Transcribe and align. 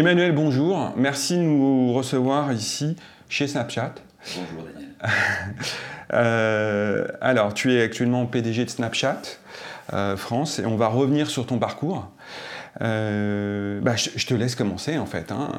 Emmanuel, 0.00 0.32
bonjour. 0.32 0.94
Merci 0.96 1.36
de 1.36 1.42
nous 1.42 1.92
recevoir 1.92 2.54
ici 2.54 2.96
chez 3.28 3.46
Snapchat. 3.46 3.96
Bonjour 4.34 4.64
Daniel. 4.64 4.88
Euh, 6.12 7.06
alors, 7.20 7.54
tu 7.54 7.72
es 7.72 7.80
actuellement 7.80 8.26
PDG 8.26 8.64
de 8.64 8.70
Snapchat 8.70 9.22
euh, 9.92 10.16
France 10.16 10.58
et 10.58 10.66
on 10.66 10.74
va 10.74 10.88
revenir 10.88 11.30
sur 11.30 11.46
ton 11.46 11.60
parcours. 11.60 12.10
Euh, 12.80 13.80
bah, 13.80 13.94
je, 13.94 14.26
te 14.26 14.34
laisse 14.34 14.56
commencer 14.56 14.98
en 14.98 15.06
fait. 15.06 15.30
Hein. 15.30 15.52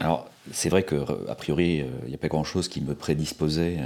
Alors, 0.00 0.28
c'est 0.50 0.70
vrai 0.70 0.82
que 0.82 0.96
a 1.30 1.36
priori, 1.36 1.84
il 2.02 2.08
n'y 2.08 2.16
a 2.16 2.18
pas 2.18 2.26
grand-chose 2.26 2.66
qui 2.66 2.80
me 2.80 2.96
prédisposait 2.96 3.78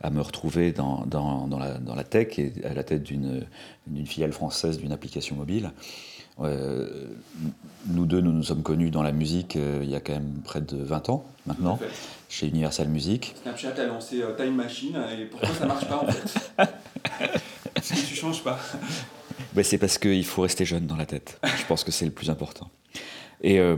à 0.00 0.10
me 0.10 0.20
retrouver 0.20 0.70
dans, 0.70 1.04
dans, 1.06 1.58
la, 1.58 1.78
dans, 1.78 1.96
la, 1.96 2.04
tech 2.04 2.38
et 2.38 2.52
à 2.64 2.72
la 2.72 2.84
tête 2.84 3.02
d'une 3.02 3.46
filiale 4.06 4.32
française 4.32 4.78
d'une 4.78 4.92
application 4.92 5.34
mobile. 5.34 5.72
Nous 6.38 8.06
deux, 8.06 8.20
nous 8.20 8.32
nous 8.32 8.42
sommes 8.42 8.62
connus 8.62 8.90
dans 8.90 9.02
la 9.02 9.12
musique 9.12 9.56
il 9.56 9.90
y 9.90 9.94
a 9.94 10.00
quand 10.00 10.14
même 10.14 10.40
près 10.44 10.60
de 10.60 10.76
20 10.76 11.10
ans 11.10 11.24
maintenant 11.46 11.78
chez 12.30 12.46
Universal 12.46 12.88
Music. 12.88 13.34
Snapchat 13.42 13.74
a 13.76 13.86
lancé 13.86 14.22
euh, 14.22 14.34
Time 14.36 14.54
Machine 14.54 14.96
et 15.18 15.24
pourquoi 15.24 15.48
ça 15.50 15.66
marche 15.66 15.86
pas 15.86 15.96
en 15.96 16.06
fait? 16.06 16.52
Est-ce 17.76 17.94
que 17.94 18.08
tu 18.08 18.14
changes 18.14 18.42
pas? 18.42 18.58
Ben, 19.52 19.64
C'est 19.64 19.78
parce 19.78 19.98
qu'il 19.98 20.24
faut 20.24 20.42
rester 20.42 20.64
jeune 20.64 20.86
dans 20.86 20.96
la 20.96 21.06
tête. 21.06 21.40
Je 21.58 21.66
pense 21.66 21.82
que 21.82 21.90
c'est 21.90 22.04
le 22.04 22.12
plus 22.12 22.30
important. 22.30 22.70
Et, 23.42 23.58
euh, 23.58 23.76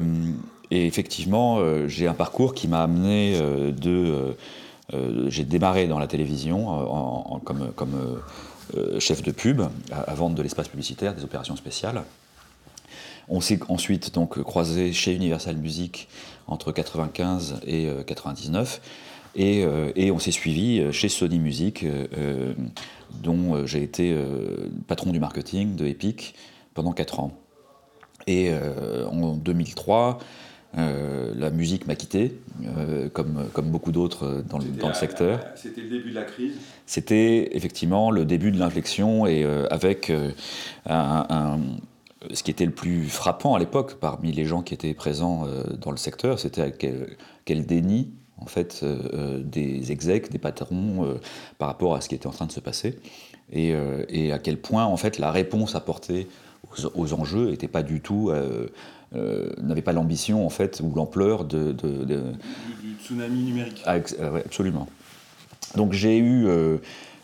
effectivement, 0.71 1.59
euh, 1.59 1.89
j'ai 1.89 2.07
un 2.07 2.15
parcours 2.15 2.55
qui 2.55 2.69
m'a 2.69 2.83
amené 2.83 3.39
de. 3.73 4.37
j'ai 5.29 5.45
démarré 5.45 5.87
dans 5.87 5.99
la 5.99 6.07
télévision 6.07 6.69
en, 6.69 7.39
comme, 7.41 7.73
comme 7.73 8.21
chef 8.99 9.23
de 9.23 9.31
pub 9.31 9.63
à, 9.91 10.15
vendre 10.15 10.35
de 10.35 10.43
l'espace 10.43 10.69
publicitaire, 10.69 11.15
des 11.15 11.25
opérations 11.25 11.57
spéciales. 11.57 12.03
On 13.29 13.41
s'est 13.41 13.61
ensuite 13.69 14.15
donc 14.15 14.43
croisé 14.43 14.93
chez 14.93 15.15
Universal 15.15 15.57
Music 15.57 16.09
entre 16.47 16.73
95 16.73 17.61
et 17.67 17.89
99. 18.07 18.81
Euh, 18.83 19.41
et, 19.41 19.65
euh, 19.65 19.93
et, 19.97 20.11
on 20.11 20.19
s'est 20.19 20.31
suivi 20.31 20.81
euh, 20.81 20.93
chez 20.93 21.09
Sony 21.09 21.39
Music, 21.39 21.87
dont 23.23 23.67
j'ai 23.67 23.83
été 23.83 24.17
patron 24.87 25.11
du 25.11 25.21
marketing 25.21 25.77
de 25.77 25.87
Epic 25.87 26.35
pendant 26.75 26.93
4 26.93 27.21
ans. 27.21 27.39
Et 28.27 28.51
en 29.11 29.35
2003, 29.35 30.19
la 30.75 31.51
musique 31.51 31.87
m'a 31.87 31.95
quitté, 31.95 32.39
comme, 33.13 33.49
comme 33.53 33.71
beaucoup 33.71 33.93
d'autres 33.93 34.43
dans, 34.49 34.59
dans, 34.59 34.89
le 34.89 34.95
secteur. 34.95 35.41
C'était 35.57 35.83
le 35.83 35.91
début 35.91 36.11
de 36.11 36.15
la 36.15 36.23
crise 36.23 36.55
C'était 36.87 37.55
effectivement 37.55 38.11
le 38.11 38.25
début 38.25 38.51
de 38.51 38.59
l'inflexion 38.59 39.27
et 39.27 39.45
avec 39.71 40.11
un, 40.87 41.59
ce 42.33 42.43
qui 42.43 42.51
était 42.51 42.67
le 42.67 42.73
plus 42.73 43.09
frappant 43.09 43.55
à 43.55 43.59
l'époque 43.59 43.95
parmi 43.95 44.33
les 44.33 44.45
gens 44.45 44.63
qui 44.63 44.75
étaient 44.75 44.95
présents 44.95 45.47
euh, 45.47 45.65
dans 45.77 45.91
le 45.91 45.97
secteur, 45.97 46.39
c'était 46.39 46.73
quel, 47.45 47.67
déni 47.67 48.11
en 48.39 48.47
fait 48.47 48.81
euh, 48.83 48.99
euh, 49.13 49.43
des 49.43 49.93
execs, 49.93 50.31
des 50.31 50.39
patrons 50.39 51.19
par 51.59 51.69
rapport 51.69 51.95
à 51.95 52.01
ce 52.01 52.09
qui 52.09 52.15
était 52.15 52.27
en 52.27 52.33
train 52.33 52.47
de 52.47 52.53
se 52.53 52.61
passer, 52.61 52.99
et, 53.53 53.75
à 54.33 54.39
quel 54.39 54.59
point 54.59 54.85
en 54.85 54.97
fait 54.97 55.19
la 55.19 55.31
réponse 55.31 55.75
apportée 55.75 56.29
aux, 56.95 57.13
enjeux 57.13 57.51
n'était 57.51 57.69
pas 57.69 57.83
du 57.83 58.01
tout, 58.01 58.33
n'avait 59.13 59.83
pas 59.83 59.93
l'ambition 59.93 60.47
en 60.47 60.51
fait 60.51 60.81
ou 60.83 60.95
l'ampleur 60.95 61.45
de, 61.45 61.73
du, 61.73 62.97
tsunami 63.03 63.43
numérique. 63.43 63.83
Ah, 63.85 63.97
absolument. 64.45 64.89
Donc 65.77 65.93
j'ai 65.93 66.19
eu 66.19 66.47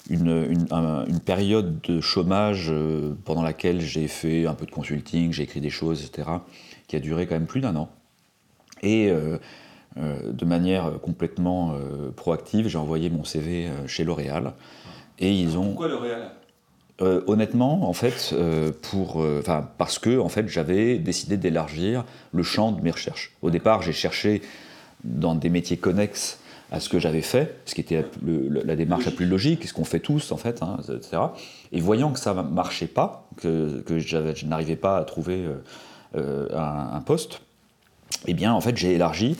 une, 0.09 0.67
une, 1.09 1.21
période 1.21 1.81
de 1.83 2.01
chômage 2.01 2.69
euh, 2.71 3.15
pendant 3.25 3.43
laquelle 3.43 3.81
j'ai 3.81 4.09
fait 4.09 4.47
un 4.47 4.55
peu 4.55 4.67
de 4.67 4.71
consulting, 4.71 5.33
j'ai 5.33 5.43
écrit 5.43 5.61
des 5.61 5.71
choses, 5.71 6.05
etc., 6.05 6.29
qui 6.87 6.97
a 6.97 7.01
duré 7.01 7.27
quand 7.27 7.35
même 7.35 7.47
plus 7.47 7.61
d'un 7.61 7.77
an. 7.77 7.91
Et 8.83 9.11
euh, 9.11 9.39
euh, 9.99 10.33
de 10.33 10.45
manière 10.45 10.99
complètement 11.03 11.75
proactive, 12.17 12.69
j'ai 12.69 12.79
envoyé 12.79 13.11
mon 13.11 13.25
CV 13.25 13.69
chez 13.87 14.05
L'Oréal. 14.05 14.55
Et 15.19 15.33
ils 15.33 15.59
ont. 15.59 15.67
Pourquoi 15.67 15.89
L'Oréal? 15.89 16.33
Honnêtement, 17.01 17.89
en 17.89 17.93
fait, 17.93 18.35
pour, 18.83 19.25
parce 19.77 20.01
que 20.01 20.19
en 20.19 20.29
fait, 20.29 20.49
j'avais 20.49 20.99
décidé 20.99 21.37
d'élargir 21.37 22.05
le 22.33 22.43
champ 22.43 22.73
de 22.73 22.83
mes 22.83 22.91
recherches. 22.91 23.37
Au 23.41 23.51
départ, 23.51 23.83
j'ai 23.83 23.93
cherché 23.93 24.43
dans 25.05 25.37
des 25.37 25.49
métiers 25.49 25.77
connexes 25.77 26.38
à 26.71 26.81
ce 26.81 26.89
que 26.89 26.99
j'avais 26.99 27.23
fait, 27.23 27.61
ce 27.65 27.75
qui 27.75 27.81
était 27.81 28.05
la 28.23 28.77
démarche 28.77 29.07
la 29.07 29.11
plus 29.11 29.27
logique, 29.27 29.67
ce 29.67 29.73
qu'on 29.73 29.85
fait 29.85 30.01
tous 30.01 30.33
en 30.33 30.37
fait, 30.37 30.63
hein, 30.63 30.77
etc. 30.89 31.23
Et 31.73 31.81
voyant 31.81 32.13
que 32.13 32.19
ça 32.19 32.35
ne 32.35 32.43
marchait 32.43 32.87
pas, 32.87 33.27
que, 33.37 33.83
je 33.89 34.47
n'arrivais 34.47 34.77
pas 34.77 34.99
à 34.99 35.05
trouver 35.05 35.45
euh, 35.45 35.55
euh, 36.17 36.49
un, 36.53 37.01
poste, 37.01 37.41
eh 38.27 38.35
bien 38.35 38.53
en 38.53 38.61
fait 38.61 38.77
j'ai 38.77 38.95
élargi 38.95 39.37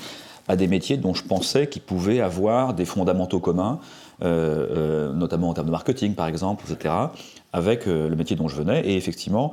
à 0.49 0.57
des 0.57 0.67
métiers 0.67 0.97
dont 0.97 1.13
je 1.13 1.23
pensais 1.25 1.67
qu'ils 1.67 1.83
pouvaient 1.83 2.21
avoir 2.21 2.73
des 2.73 2.87
fondamentaux 2.87 3.41
communs, 3.41 3.81
euh, 4.23 5.13
notamment 5.13 5.51
en 5.51 5.55
termes 5.55 5.67
de 5.67 5.73
marketing 5.73 6.15
par 6.15 6.29
exemple, 6.29 6.65
etc., 6.71 6.95
avec 7.53 7.87
le 7.87 8.15
métier 8.15 8.37
dont 8.37 8.49
je 8.49 8.57
venais. 8.57 8.87
Et 8.87 8.97
effectivement, 8.97 9.53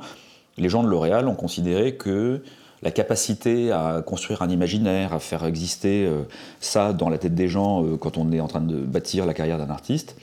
les 0.58 0.68
gens 0.68 0.82
de 0.82 0.88
L'Oréal 0.88 1.28
ont 1.28 1.34
considéré 1.34 1.96
que 1.96 2.42
la 2.82 2.90
capacité 2.90 3.72
à 3.72 4.02
construire 4.04 4.42
un 4.42 4.50
imaginaire, 4.50 5.12
à 5.12 5.18
faire 5.18 5.44
exister 5.44 6.04
euh, 6.06 6.22
ça 6.60 6.92
dans 6.92 7.08
la 7.08 7.18
tête 7.18 7.34
des 7.34 7.48
gens 7.48 7.84
euh, 7.84 7.96
quand 7.96 8.18
on 8.18 8.32
est 8.32 8.40
en 8.40 8.48
train 8.48 8.60
de 8.60 8.76
bâtir 8.76 9.26
la 9.26 9.34
carrière 9.34 9.58
d'un 9.58 9.70
artiste, 9.70 10.16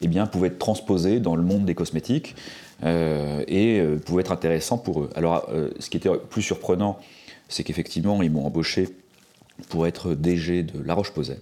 eh 0.00 0.08
bien, 0.08 0.26
pouvait 0.26 0.48
être 0.48 0.58
transposé 0.58 1.20
dans 1.20 1.36
le 1.36 1.42
monde 1.42 1.64
des 1.64 1.74
cosmétiques 1.74 2.34
euh, 2.84 3.44
et 3.46 3.82
pouvait 4.06 4.22
être 4.22 4.32
intéressant 4.32 4.78
pour 4.78 5.02
eux. 5.02 5.10
Alors, 5.14 5.46
ce 5.78 5.90
qui 5.90 5.98
était 5.98 6.08
plus 6.30 6.40
surprenant, 6.40 6.98
c'est 7.48 7.64
qu'effectivement, 7.64 8.22
ils 8.22 8.30
m'ont 8.30 8.46
embauché 8.46 8.88
pour 9.68 9.86
être 9.86 10.14
DG 10.14 10.62
de 10.62 10.82
La 10.82 10.94
Roche-Posay, 10.94 11.38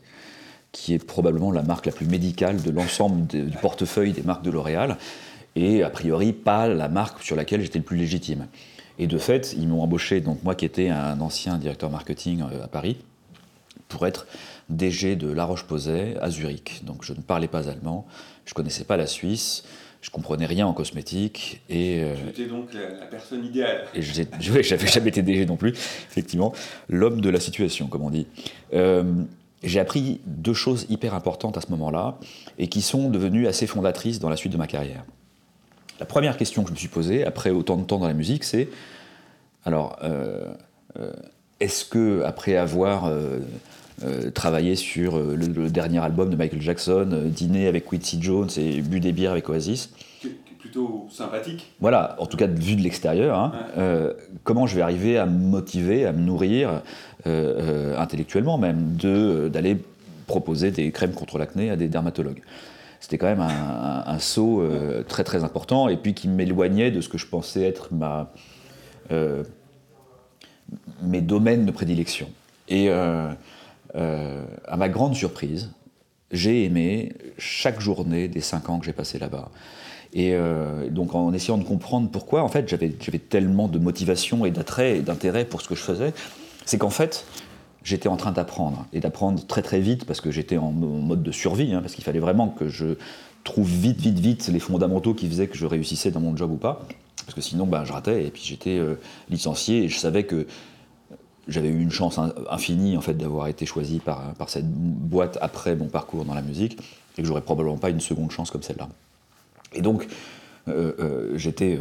qui 0.72 0.92
est 0.92 1.04
probablement 1.04 1.52
la 1.52 1.62
marque 1.62 1.86
la 1.86 1.92
plus 1.92 2.06
médicale 2.06 2.60
de 2.60 2.70
l'ensemble 2.72 3.28
du 3.28 3.56
portefeuille 3.62 4.10
des 4.10 4.22
marques 4.22 4.42
de 4.42 4.50
L'Oréal, 4.50 4.98
et 5.54 5.84
a 5.84 5.90
priori 5.90 6.32
pas 6.32 6.66
la 6.66 6.88
marque 6.88 7.22
sur 7.22 7.36
laquelle 7.36 7.62
j'étais 7.62 7.78
le 7.78 7.84
plus 7.84 7.96
légitime. 7.96 8.48
Et 8.98 9.06
de 9.06 9.19
fait, 9.19 9.54
ils 9.56 9.69
m'ont 9.69 9.82
embauché, 9.82 10.20
donc 10.20 10.42
moi 10.42 10.54
qui 10.54 10.64
étais 10.64 10.88
un 10.88 11.20
ancien 11.20 11.59
directeur 11.59 11.91
marketing 11.91 12.42
euh, 12.42 12.64
à 12.64 12.69
Paris, 12.69 12.97
pour 13.88 14.06
être 14.06 14.26
DG 14.69 15.16
de 15.16 15.31
La 15.31 15.44
Roche-Posay 15.44 16.16
à 16.20 16.31
Zurich. 16.31 16.84
Donc 16.84 17.04
je 17.04 17.12
ne 17.12 17.20
parlais 17.20 17.48
pas 17.48 17.69
allemand, 17.69 18.06
je 18.44 18.53
ne 18.53 18.54
connaissais 18.54 18.84
pas 18.84 18.97
la 18.97 19.06
Suisse, 19.06 19.64
je 20.03 20.10
comprenais 20.10 20.47
rien 20.47 20.66
en 20.66 20.72
cosmétique. 20.72 21.62
Et, 21.69 22.03
euh, 22.03 22.14
tu 22.34 22.42
étais 22.42 22.50
donc 22.50 22.72
la, 22.75 23.06
personne 23.06 23.44
idéale. 23.44 23.87
Et 23.94 24.03
je 24.03 24.22
n'avais 24.22 24.62
jamais 24.87 25.08
été 25.08 25.22
DG 25.22 25.47
non 25.47 25.56
plus, 25.56 25.70
effectivement. 25.70 26.53
L'homme 26.88 27.20
de 27.20 27.31
la 27.31 27.41
situation, 27.41 27.87
comme 27.87 28.03
on 28.03 28.10
dit. 28.10 28.26
Euh, 28.75 29.04
j'ai 29.62 29.81
appris 29.81 30.20
deux 30.26 30.54
choses 30.54 30.87
hyper 30.88 31.14
importantes 31.14 31.56
à 31.56 31.60
ce 31.60 31.70
moment-là 31.70 32.19
et 32.58 32.69
qui 32.69 32.81
sont 32.81 33.10
devenues 33.10 33.48
assez 33.48 33.66
fondatrices 33.66 34.20
dans 34.20 34.28
la 34.28 34.37
suite 34.37 34.53
de 34.53 34.56
ma 34.56 34.69
carrière. 34.69 35.04
La 36.00 36.06
première 36.06 36.36
question 36.36 36.62
que 36.62 36.69
je 36.69 36.75
me 36.75 36.78
suis 36.78 36.88
posée, 36.88 37.25
après 37.25 37.50
autant 37.50 37.76
de 37.76 37.82
temps 37.82 37.98
dans 37.98 38.06
la 38.06 38.14
musique, 38.14 38.44
c'est 38.44 38.69
alors, 39.64 39.98
euh, 40.03 40.47
euh, 40.98 41.12
est-ce 41.60 41.84
que 41.84 42.22
après 42.25 42.56
avoir 42.56 43.04
euh, 43.06 43.41
travaillé 44.32 44.76
sur 44.76 45.19
le, 45.19 45.69
dernier 45.69 45.98
album 45.98 46.31
de 46.31 46.37
Michael 46.37 46.62
Jackson, 46.62 47.25
dîné 47.26 47.66
avec 47.66 47.84
Quincy 47.84 48.19
Jones 48.22 48.48
et 48.56 48.81
bu 48.81 49.00
des 49.00 49.12
bières 49.12 49.32
avec 49.32 49.48
Oasis, 49.48 49.91
plutôt 50.58 51.06
sympathique. 51.10 51.70
Voilà, 51.81 52.16
en 52.19 52.26
tout 52.26 52.37
cas 52.37 52.47
vu 52.47 52.76
de 52.76 52.82
l'extérieur, 52.82 53.38
hein, 53.38 53.53
comment 54.44 54.66
je 54.66 54.76
vais 54.76 54.82
arriver 54.82 55.19
à 55.19 55.26
me 55.26 55.38
motiver, 55.38 56.06
à 56.06 56.12
me 56.12 56.20
nourrir 56.20 56.82
intellectuellement 57.26 58.56
même, 58.56 58.97
d'aller 59.50 59.76
proposer 60.26 60.70
des 60.70 60.93
crèmes 60.93 61.12
contre 61.12 61.38
l'acné 61.38 61.70
à 61.70 61.76
des 61.76 61.88
dermatologues? 61.88 62.43
C'était 63.00 63.18
quand 63.18 63.26
même 63.26 63.40
un, 63.40 64.18
saut 64.18 64.60
euh, 64.60 65.02
très 65.02 65.24
très 65.24 65.44
important 65.44 65.88
et 65.88 65.96
puis 65.96 66.14
qui 66.14 66.28
m'éloignait 66.28 66.90
de 66.90 67.00
ce 67.00 67.08
que 67.08 67.18
je 67.18 67.26
pensais 67.26 67.62
être 67.62 67.90
euh, 69.10 69.44
mes 71.02 71.20
domaines 71.20 71.64
de 71.64 71.70
prédilection. 71.70 72.28
Et 72.68 72.88
euh, 72.90 73.32
à 73.94 74.76
ma 74.76 74.88
grande 74.88 75.14
surprise, 75.14 75.70
j'ai 76.32 76.64
aimé 76.64 77.14
chaque 77.38 77.80
journée 77.80 78.28
des 78.28 78.40
cinq 78.40 78.68
ans 78.68 78.78
que 78.78 78.84
j'ai 78.84 78.92
passé 78.92 79.18
là-bas. 79.18 79.50
Et 80.12 80.34
donc 80.90 81.14
en 81.14 81.32
essayant 81.34 81.58
de 81.58 81.64
comprendre 81.64 82.10
pourquoi, 82.10 82.42
en 82.42 82.48
fait, 82.48 82.68
j'avais 82.68 83.18
tellement 83.18 83.68
de 83.68 83.78
motivation 83.78 84.44
et 84.44 84.50
d'attrait 84.50 84.98
et 84.98 85.00
d'intérêt 85.02 85.44
pour 85.44 85.62
ce 85.62 85.68
que 85.68 85.74
je 85.74 85.82
faisais, 85.82 86.12
c'est 86.64 86.78
qu'en 86.78 86.90
fait, 86.90 87.24
j'étais 87.88 88.08
en 88.08 88.19
train 88.19 88.32
d'apprendre, 88.32 88.85
et 88.93 89.00
d'apprendre 89.00 89.44
très 89.46 89.62
très 89.62 89.81
vite, 89.81 90.05
parce 90.05 90.20
que 90.20 90.31
j'étais 90.31 90.58
en, 90.58 90.73
mode 90.73 91.23
de 91.23 91.32
survie, 91.32 91.73
hein, 91.73 91.81
parce 91.81 91.94
qu'il 91.94 92.05
fallait 92.05 92.20
vraiment 92.20 92.49
que 92.49 92.69
je 92.69 92.96
trouve 93.44 93.67
vite, 93.67 93.99
vite, 93.99 94.19
vite 94.19 94.49
les 94.49 94.61
fondamentaux 94.61 95.14
qui 95.14 95.26
faisaient 95.26 95.49
que 95.49 95.56
je 95.56 95.64
réussissais 95.64 96.11
dans 96.11 96.20
mon 96.20 96.37
job 96.37 96.52
ou 96.52 96.56
pas, 96.56 96.87
parce 97.25 97.35
que 97.35 97.40
sinon 97.40 97.67
ben, 97.67 97.85
je 97.85 97.93
ratais, 97.94 98.26
et 98.26 98.31
puis 98.31 98.43
j'étais 98.44 98.79
euh, 98.79 98.96
licencié, 99.31 99.85
et 99.85 99.88
je 99.88 99.99
savais 99.99 100.25
que 100.25 100.46
j'avais 101.46 101.69
eu 101.69 101.81
une 101.81 101.90
chance 101.90 102.20
infinie 102.50 102.99
en 102.99 103.00
fait 103.00 103.14
d'avoir 103.14 103.46
été 103.46 103.64
choisi 103.64 104.00
par, 104.00 104.34
par 104.34 104.50
cette 104.50 104.69
boîte 104.70 105.38
après 105.41 105.75
mon 105.75 105.87
parcours 105.87 106.26
dans 106.26 106.34
la 106.34 106.43
musique, 106.43 106.79
et 107.17 107.23
que 107.23 107.26
j'aurais 107.26 107.41
probablement 107.41 107.79
pas 107.79 107.88
une 107.88 108.00
seconde 108.00 108.31
chance 108.31 108.50
comme 108.50 108.62
celle-là. 108.62 108.88
Et 109.73 109.81
donc, 109.81 110.08
euh, 110.69 110.93
euh, 111.00 111.38
j'étais 111.38 111.79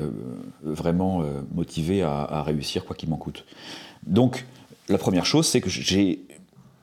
vraiment 0.63 1.21
motivé 1.53 2.01
à, 2.01 2.21
à, 2.21 2.44
réussir 2.44 2.86
quoi 2.86 2.95
qu'il 2.95 3.10
m'en 3.10 3.18
coûte. 3.18 3.44
Donc, 4.06 4.45
la 4.89 4.98
première 4.98 5.25
chose, 5.25 5.48
c'est 5.48 5.62
que 5.62 5.69
j'ai 5.69 6.19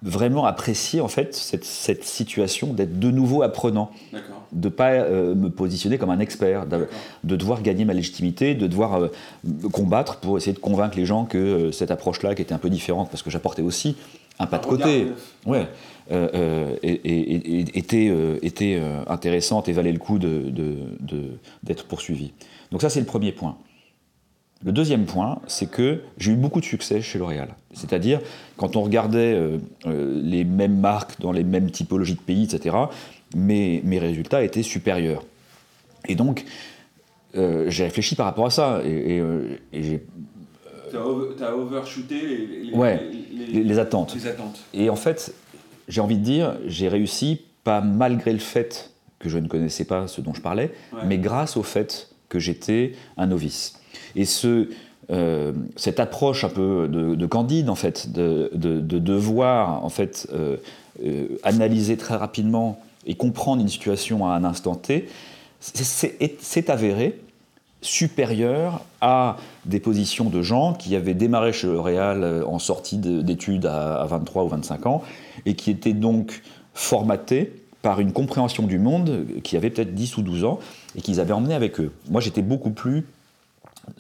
vraiment 0.04 0.44
apprécié 0.44 1.00
en 1.00 1.08
fait 1.08 1.34
cette, 1.34 1.64
cette 1.64 2.04
situation 2.04 2.74
d'être 2.74 2.98
de 2.98 3.10
nouveau 3.10 3.42
apprenant, 3.42 3.90
de 4.52 4.68
pas 4.68 4.90
euh, 4.90 5.34
me 5.34 5.48
positionner 5.48 5.96
comme 5.96 6.10
un 6.10 6.20
expert, 6.20 6.66
de, 6.66 6.86
de, 7.24 7.36
devoir 7.36 7.62
gagner 7.62 7.86
ma 7.86 7.94
légitimité, 7.94 8.54
de 8.54 8.66
devoir 8.66 9.02
euh, 9.02 9.08
combattre 9.72 10.16
pour 10.16 10.36
essayer 10.36 10.52
de 10.52 10.58
convaincre 10.58 10.98
les 10.98 11.06
gens 11.06 11.24
que 11.24 11.38
euh, 11.38 11.72
cette 11.72 11.90
approche-là, 11.90 12.34
qui 12.34 12.42
était 12.42 12.52
un 12.52 12.58
peu 12.58 12.68
différente, 12.68 13.08
parce 13.10 13.22
que 13.22 13.30
j'apportais 13.30 13.62
aussi 13.62 13.96
un 14.38 14.46
pas 14.46 14.58
de 14.58 14.66
côté, 14.66 15.06
ouais, 15.46 15.68
et, 16.10 17.78
était, 17.78 18.12
était 18.42 18.82
intéressante 19.06 19.68
et 19.68 19.72
valait 19.72 19.92
le 19.92 20.00
coup 20.00 20.18
d'être 20.18 20.52
de, 20.52 21.82
poursuivi. 21.88 22.32
Donc 22.72 22.82
ça 22.82 22.90
c'est 22.90 22.98
le 22.98 23.06
premier 23.06 23.30
point. 23.30 23.56
Le 24.64 24.72
deuxième 24.72 25.04
point, 25.04 25.40
c'est 25.46 25.70
que 25.70 26.00
j'ai 26.16 26.32
eu 26.32 26.36
beaucoup 26.36 26.60
de 26.60 26.64
succès 26.64 27.02
chez 27.02 27.18
L'Oréal. 27.18 27.54
C'est-à-dire, 27.74 28.20
quand 28.56 28.76
on 28.76 28.82
regardait 28.82 29.34
euh, 29.34 29.58
euh, 29.86 30.20
les 30.22 30.44
mêmes 30.44 30.80
marques 30.80 31.20
dans 31.20 31.32
les 31.32 31.44
mêmes 31.44 31.70
typologies 31.70 32.14
de 32.14 32.20
pays, 32.20 32.44
etc., 32.44 32.74
mes, 33.36 33.82
mes 33.84 33.98
résultats 33.98 34.42
étaient 34.42 34.62
supérieurs. 34.62 35.22
Et 36.08 36.14
donc, 36.14 36.46
euh, 37.36 37.68
j'ai 37.68 37.84
réfléchi 37.84 38.14
par 38.14 38.24
rapport 38.24 38.46
à 38.46 38.50
ça. 38.50 38.80
Et, 38.84 39.22
j'ai. 39.72 40.02
T'as 40.90 41.52
overshooté 41.52 42.14
les, 42.62 42.72
ouais, 42.72 43.02
les, 43.32 43.78
attentes. 43.78 44.14
les 44.14 44.28
attentes. 44.28 44.60
Et 44.72 44.88
en 44.88 44.96
fait, 44.96 45.34
j'ai 45.88 46.00
envie 46.00 46.16
de 46.16 46.22
dire, 46.22 46.56
j'ai 46.66 46.88
réussi, 46.88 47.42
pas 47.64 47.80
malgré 47.80 48.32
le 48.32 48.38
fait 48.38 48.92
que 49.18 49.28
je 49.28 49.38
ne 49.38 49.48
connaissais 49.48 49.84
pas 49.84 50.06
ce 50.06 50.20
dont 50.20 50.32
je 50.32 50.40
parlais, 50.40 50.72
mais 51.06 51.18
grâce 51.18 51.56
au 51.56 51.64
fait 51.64 52.13
que 52.34 52.40
j'étais 52.40 52.92
un 53.16 53.28
novice. 53.28 53.78
Et 54.16 54.24
ce, 54.24 54.68
euh, 55.12 55.52
cette 55.76 56.00
approche 56.00 56.42
un 56.42 56.48
peu 56.48 56.88
de, 56.88 57.26
candide, 57.26 57.70
en 57.70 57.76
fait, 57.76 58.10
de, 58.10 58.50
devoir 58.52 59.84
en 59.84 59.88
fait, 59.88 60.26
euh, 60.32 60.56
euh, 61.04 61.28
analyser 61.44 61.96
très 61.96 62.16
rapidement 62.16 62.80
et 63.06 63.14
comprendre 63.14 63.62
une 63.62 63.68
situation 63.68 64.26
à 64.26 64.30
un 64.34 64.42
instant 64.42 64.74
T, 64.74 65.08
c'est 65.60 66.70
avéré 66.70 67.20
supérieur 67.80 68.80
à 69.00 69.36
des 69.64 69.78
positions 69.78 70.28
de 70.28 70.42
gens 70.42 70.72
qui 70.72 70.96
avaient 70.96 71.14
démarré 71.14 71.52
chez 71.52 71.68
L'Oréal 71.68 72.42
en 72.46 72.58
sortie 72.58 72.96
d'études 72.96 73.66
à 73.66 74.04
23 74.08 74.44
ou 74.44 74.48
25 74.48 74.86
ans 74.86 75.02
et 75.46 75.54
qui 75.54 75.70
étaient 75.70 75.92
donc 75.92 76.42
formatés 76.72 77.52
par 77.84 78.00
une 78.00 78.12
compréhension 78.12 78.66
du 78.66 78.78
monde 78.78 79.26
qui 79.42 79.58
avait 79.58 79.68
peut-être 79.68 79.94
10 79.94 80.16
ou 80.16 80.22
12 80.22 80.44
ans 80.44 80.58
et 80.96 81.02
qu'ils 81.02 81.20
avaient 81.20 81.34
emmené 81.34 81.52
avec 81.52 81.78
eux. 81.80 81.92
Moi, 82.08 82.22
j'étais 82.22 82.40
beaucoup 82.40 82.70
plus 82.70 83.04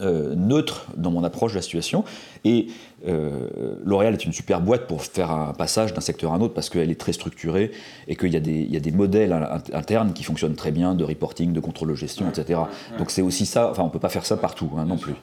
euh, 0.00 0.34
neutre 0.34 0.86
dans 0.96 1.10
mon 1.10 1.24
approche 1.24 1.52
de 1.52 1.58
la 1.58 1.62
situation. 1.62 2.04
Et 2.44 2.66
euh, 3.06 3.76
L'Oréal 3.84 4.14
est 4.14 4.24
une 4.24 4.32
super 4.32 4.60
boîte 4.60 4.86
pour 4.86 5.02
faire 5.02 5.30
un 5.30 5.52
passage 5.52 5.92
d'un 5.92 6.00
secteur 6.00 6.32
à 6.32 6.36
un 6.36 6.40
autre 6.40 6.54
parce 6.54 6.70
qu'elle 6.70 6.90
est 6.90 6.98
très 6.98 7.12
structurée 7.12 7.70
et 8.08 8.16
qu'il 8.16 8.34
y, 8.34 8.72
y, 8.72 8.76
a 8.76 8.80
des 8.80 8.90
modèles 8.90 9.32
internes 9.72 10.12
qui 10.14 10.24
fonctionnent 10.24 10.54
très 10.54 10.70
bien 10.70 10.94
de 10.94 11.04
reporting, 11.04 11.52
de 11.52 11.60
contrôle 11.60 11.90
de 11.90 11.94
gestion, 11.94 12.28
etc. 12.28 12.60
Donc 12.98 13.10
c'est 13.10 13.22
aussi 13.22 13.46
ça, 13.46 13.70
enfin 13.70 13.82
on 13.82 13.86
ne 13.86 13.90
peut 13.90 13.98
pas 13.98 14.08
faire 14.08 14.26
ça 14.26 14.36
partout 14.36 14.70
hein, 14.76 14.84
non 14.86 14.96
plus. 14.96 15.14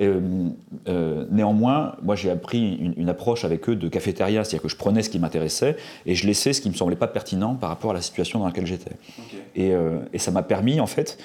Euh, 0.00 1.24
néanmoins, 1.30 1.96
moi 2.02 2.14
j'ai 2.14 2.30
appris 2.30 2.92
une, 2.96 3.08
approche 3.08 3.44
avec 3.44 3.68
eux 3.68 3.76
de 3.76 3.88
cafétéria, 3.88 4.44
c'est-à-dire 4.44 4.62
que 4.62 4.68
je 4.68 4.76
prenais 4.76 5.02
ce 5.02 5.10
qui 5.10 5.18
m'intéressait 5.18 5.76
et 6.06 6.14
je 6.14 6.26
laissais 6.26 6.52
ce 6.52 6.60
qui 6.60 6.68
me 6.68 6.74
semblait 6.74 6.96
pas 6.96 7.08
pertinent 7.08 7.54
par 7.54 7.70
rapport 7.70 7.90
à 7.90 7.94
la 7.94 8.02
situation 8.02 8.38
dans 8.38 8.46
laquelle 8.46 8.66
j'étais. 8.66 8.92
Et, 9.54 9.72
et, 10.12 10.18
ça 10.18 10.30
m'a 10.30 10.42
permis 10.42 10.80
en 10.80 10.86
fait 10.86 11.18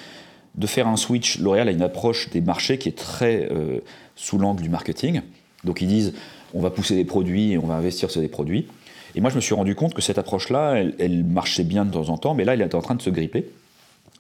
de 0.55 0.67
faire 0.67 0.87
un 0.87 0.97
switch. 0.97 1.39
L'Oréal 1.39 1.69
a 1.69 1.71
une 1.71 1.81
approche 1.81 2.29
des 2.29 2.41
marchés 2.41 2.77
qui 2.77 2.89
est 2.89 2.97
très 2.97 3.47
euh, 3.51 3.79
sous 4.15 4.37
l'angle 4.37 4.61
du 4.61 4.69
marketing. 4.69 5.21
Donc 5.63 5.81
ils 5.81 5.87
disent 5.87 6.13
on 6.53 6.61
va 6.61 6.69
pousser 6.69 6.95
des 6.95 7.05
produits 7.05 7.51
et 7.51 7.57
on 7.57 7.65
va 7.65 7.75
investir 7.75 8.11
sur 8.11 8.21
des 8.21 8.27
produits. 8.27 8.67
Et 9.15 9.21
moi 9.21 9.29
je 9.29 9.35
me 9.35 9.41
suis 9.41 9.53
rendu 9.53 9.75
compte 9.75 9.93
que 9.93 10.01
cette 10.01 10.17
approche-là, 10.17 10.83
elle, 10.99 11.23
marchait 11.23 11.63
bien 11.63 11.85
de 11.85 11.91
temps 11.91 12.09
en 12.09 12.17
temps, 12.17 12.33
mais 12.33 12.45
là 12.45 12.53
elle 12.53 12.61
était 12.61 12.75
en 12.75 12.81
train 12.81 12.95
de 12.95 13.01
se 13.01 13.09
gripper. 13.09 13.45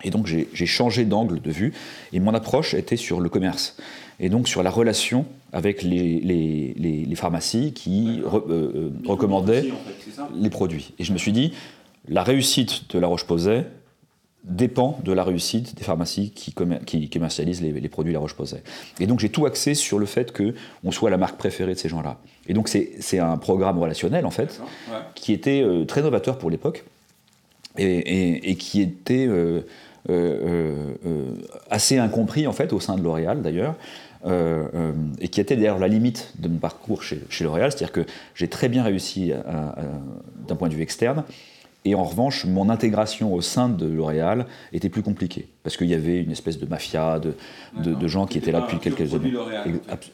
Et 0.03 0.09
donc 0.09 0.25
j'ai 0.27 0.65
changé 0.65 1.05
d'angle 1.05 1.41
de 1.41 1.51
vue 1.51 1.73
et 2.11 2.19
mon 2.19 2.33
approche 2.33 2.73
était 2.73 2.97
sur 2.97 3.19
le 3.19 3.29
commerce 3.29 3.77
et 4.19 4.29
donc 4.29 4.47
sur 4.47 4.63
la 4.63 4.69
relation 4.69 5.25
avec 5.53 5.83
les, 5.83 6.19
les, 6.19 7.15
pharmacies 7.15 7.73
qui 7.73 8.21
euh, 8.23 8.39
euh, 8.49 8.89
recommandaient 9.05 9.65
les 10.35 10.49
produits. 10.49 10.93
Et 10.97 11.03
je 11.03 11.13
me 11.13 11.17
suis 11.17 11.33
dit, 11.33 11.53
la 12.07 12.23
réussite 12.23 12.91
de 12.91 12.99
La 12.99 13.07
Roche-Posay, 13.07 13.65
dépend 14.43 14.99
de 15.03 15.11
la 15.11 15.23
réussite 15.23 15.75
des 15.75 15.83
pharmacies 15.83 16.31
qui, 16.31 16.53
commercialisent 17.09 17.61
les, 17.61 17.89
produits 17.89 18.13
La 18.13 18.19
Roche-Posay. 18.19 18.63
Et 18.99 19.05
donc 19.05 19.19
j'ai 19.19 19.29
tout 19.29 19.45
axé 19.45 19.75
sur 19.75 19.99
le 19.99 20.05
fait 20.05 20.35
qu'on 20.35 20.91
soit 20.91 21.09
la 21.09 21.17
marque 21.17 21.37
préférée 21.37 21.73
de 21.73 21.79
ces 21.79 21.89
gens-là. 21.89 22.17
Et 22.47 22.53
donc 22.53 22.67
c'est 22.67 23.19
un 23.19 23.37
programme 23.37 23.77
relationnel 23.77 24.25
en 24.25 24.31
fait, 24.31 24.61
qui 25.15 25.33
était 25.33 25.61
euh, 25.61 25.85
très 25.85 26.01
novateur 26.01 26.37
pour 26.37 26.49
l'époque 26.49 26.85
et, 27.77 28.55
qui 28.55 28.81
était 28.81 29.27
euh, 29.27 29.61
euh, 30.09 30.95
assez 31.69 31.99
incompris 31.99 32.47
en 32.47 32.51
fait 32.51 32.73
au 32.73 32.79
sein 32.79 32.95
de 32.95 33.03
L'Oréal 33.03 33.41
d'ailleurs. 33.43 33.75
et 35.19 35.27
qui 35.27 35.39
était 35.39 35.55
d'ailleurs 35.55 35.77
la 35.77 35.87
limite 35.87 36.33
de 36.39 36.47
mon 36.47 36.57
parcours 36.57 37.03
chez, 37.03 37.21
chez 37.29 37.43
L'Oréal, 37.43 37.71
c'est-à-dire 37.71 37.91
que 37.91 38.05
j'ai 38.33 38.47
très 38.47 38.69
bien 38.69 38.83
réussi 38.83 39.33
d'un 40.47 40.55
point 40.55 40.67
de 40.67 40.73
vue 40.73 40.81
externe 40.81 41.23
et 41.83 41.95
en 41.95 42.03
revanche, 42.03 42.45
mon 42.45 42.69
intégration 42.69 43.33
au 43.33 43.41
sein 43.41 43.67
de 43.67 43.87
L'Oréal 43.87 44.45
était 44.71 44.89
plus 44.89 45.01
compliquée, 45.01 45.47
parce 45.63 45.77
qu'il 45.77 45.87
y 45.87 45.95
avait 45.95 46.21
une 46.21 46.31
espèce 46.31 46.59
de 46.59 46.67
mafia, 46.67 47.19
de, 47.19 47.33
de, 47.75 48.07
gens 48.07 48.27
qui 48.27 48.37
étaient 48.37 48.51
là 48.51 48.61
depuis 48.61 48.77
quelques 48.77 49.13
années. 49.15 49.33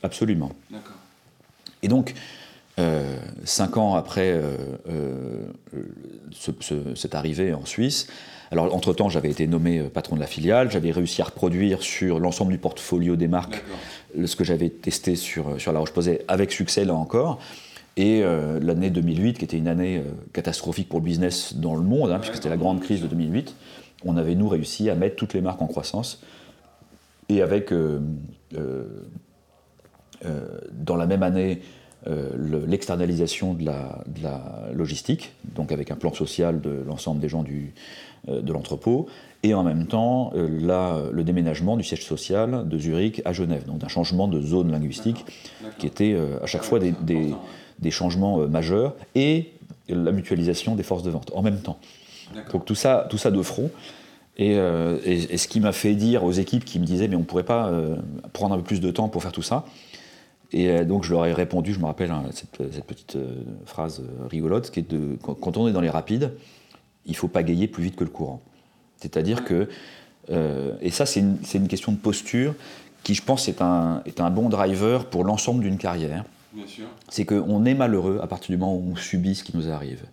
Absolument. 0.01 0.51
Et 1.83 1.89
donc, 1.89 2.13
euh, 2.79 3.17
cinq 3.43 3.75
ans 3.77 3.95
après 3.95 4.31
euh, 4.31 4.55
euh, 4.87 5.45
cette 6.95 7.15
arrivée 7.15 7.53
en 7.53 7.65
Suisse, 7.65 8.07
alors 8.51 8.73
entre-temps 8.73 9.09
j'avais 9.09 9.31
été 9.31 9.47
nommé 9.47 9.81
patron 9.89 10.15
de 10.15 10.21
la 10.21 10.27
filiale, 10.27 10.71
j'avais 10.71 10.91
réussi 10.91 11.21
à 11.21 11.25
reproduire 11.25 11.81
sur 11.81 12.19
l'ensemble 12.19 12.51
du 12.51 12.59
portfolio 12.59 13.15
des 13.15 13.27
marques 13.27 13.63
ce 14.23 14.35
que 14.35 14.43
j'avais 14.43 14.69
testé 14.69 15.15
sur, 15.15 15.59
sur 15.59 15.73
La 15.73 15.79
Roche-Posay 15.79 16.23
avec 16.27 16.51
succès 16.51 16.85
là 16.85 16.93
encore. 16.93 17.39
Et 17.97 18.21
euh, 18.23 18.59
l'année 18.61 18.91
2008, 18.91 19.39
qui 19.39 19.45
était 19.45 19.57
une 19.57 19.67
année 19.67 19.97
euh, 19.97 20.03
catastrophique 20.31 20.87
pour 20.87 20.99
le 20.99 21.05
business 21.05 21.55
dans 21.55 21.75
le 21.75 21.81
monde, 21.81 22.11
hein, 22.11 22.19
puisque 22.19 22.35
c'était 22.35 22.49
la 22.49 22.57
grande 22.57 22.79
crise 22.79 23.01
de 23.01 23.07
2008, 23.07 23.55
on 24.05 24.17
avait, 24.17 24.35
nous, 24.35 24.47
réussi 24.47 24.91
à 24.91 24.95
mettre 24.95 25.15
toutes 25.15 25.33
les 25.33 25.41
marques 25.41 25.61
en 25.63 25.67
croissance. 25.67 26.21
Et 27.27 27.41
avec, 27.41 27.73
euh, 27.73 27.99
dans 30.71 30.95
la 30.95 31.07
même 31.07 31.23
année, 31.23 31.61
l'externalisation 32.05 33.53
de 33.53 33.65
la, 33.65 34.03
de 34.07 34.23
la, 34.23 34.69
logistique, 34.73 35.33
donc 35.55 35.71
avec 35.71 35.91
un 35.91 35.95
plan 35.95 36.13
social 36.13 36.61
de 36.61 36.83
l'ensemble 36.87 37.19
des 37.19 37.27
gens 37.27 37.43
du, 37.43 37.73
de 38.27 38.53
l'entrepôt, 38.53 39.07
et 39.43 39.53
en 39.53 39.63
même 39.63 39.87
temps 39.87 40.31
le 40.33 41.21
déménagement 41.23 41.75
du 41.75 41.83
siège 41.83 42.05
social 42.05 42.67
de 42.67 42.77
Zurich 42.77 43.21
à 43.25 43.33
Genève, 43.33 43.65
donc 43.65 43.83
un 43.83 43.89
changement 43.89 44.29
de 44.29 44.39
zone 44.41 44.71
linguistique 44.71 45.25
qui 45.79 45.85
était 45.85 46.17
à 46.41 46.45
chaque 46.45 46.63
fois 46.63 46.79
des, 46.79 46.93
des 47.79 47.91
changements 47.91 48.41
euh, 48.41 48.47
majeurs 48.47 48.95
et 49.15 49.53
la 49.89 50.11
mutualisation 50.11 50.75
des 50.75 50.83
forces 50.83 51.03
de 51.03 51.09
vente 51.09 51.31
en 51.33 51.41
même 51.41 51.59
temps. 51.59 51.79
Donc 52.51 52.65
tout 52.65 52.75
ça, 52.75 53.07
tout 53.09 53.17
ça 53.17 53.31
de 53.31 53.41
front. 53.41 53.71
Euh, 54.39 54.99
et, 55.03 55.37
ce 55.37 55.47
qui 55.47 55.59
m'a 55.59 55.71
fait 55.71 55.95
dire 55.95 56.23
aux 56.23 56.31
équipes 56.31 56.63
qui 56.63 56.79
me 56.79 56.85
disaient 56.85 57.07
mais 57.07 57.15
on 57.15 57.21
ne 57.21 57.25
pourrait 57.25 57.43
pas 57.43 57.69
euh, 57.69 57.95
prendre 58.33 58.53
un 58.53 58.57
peu 58.57 58.63
plus 58.63 58.81
de 58.81 58.91
temps 58.91 59.07
pour 59.07 59.23
faire 59.23 59.31
tout 59.31 59.41
ça. 59.41 59.65
Et 60.53 60.85
donc 60.85 61.03
je 61.03 61.11
leur 61.11 61.25
ai 61.25 61.33
répondu, 61.33 61.73
je 61.73 61.79
me 61.79 61.85
rappelle 61.85 62.11
hein, 62.11 62.23
cette, 62.31 62.57
petite 62.85 63.17
phrase 63.65 64.01
rigolote, 64.29 64.71
qui 64.71 64.79
est 64.79 64.89
de 64.89 65.17
quand 65.21 65.57
on 65.57 65.67
est 65.67 65.73
dans 65.73 65.81
les 65.81 65.89
rapides, 65.89 66.31
il 67.05 67.11
ne 67.11 67.17
faut 67.17 67.27
pas 67.27 67.43
gayer 67.43 67.67
plus 67.67 67.83
vite 67.83 67.95
que 67.95 68.05
le 68.05 68.09
courant. 68.09 68.41
C'est-à-dire 68.95 69.43
que, 69.43 69.67
et 70.29 70.89
ça 70.89 71.05
c'est 71.05 71.19
une, 71.19 71.37
une, 71.53 71.67
question 71.67 71.91
de 71.91 71.97
posture 71.97 72.55
qui 73.03 73.13
je 73.13 73.23
pense 73.23 73.49
est 73.49 73.61
un, 73.61 74.01
est 74.05 74.21
un 74.21 74.29
bon 74.29 74.47
driver 74.47 75.09
pour 75.09 75.25
l'ensemble 75.25 75.63
d'une 75.63 75.77
carrière 75.77 76.23
c'est 77.09 77.25
qu'on 77.25 77.65
est 77.65 77.73
malheureux 77.73 78.19
à 78.21 78.27
partir 78.27 78.51
du 78.51 78.57
moment 78.57 78.75
où 78.75 78.91
on 78.91 78.95
subit 78.95 79.35
ce 79.35 79.43
qui 79.43 79.55
nous 79.55 79.69
arrive. 79.69 80.03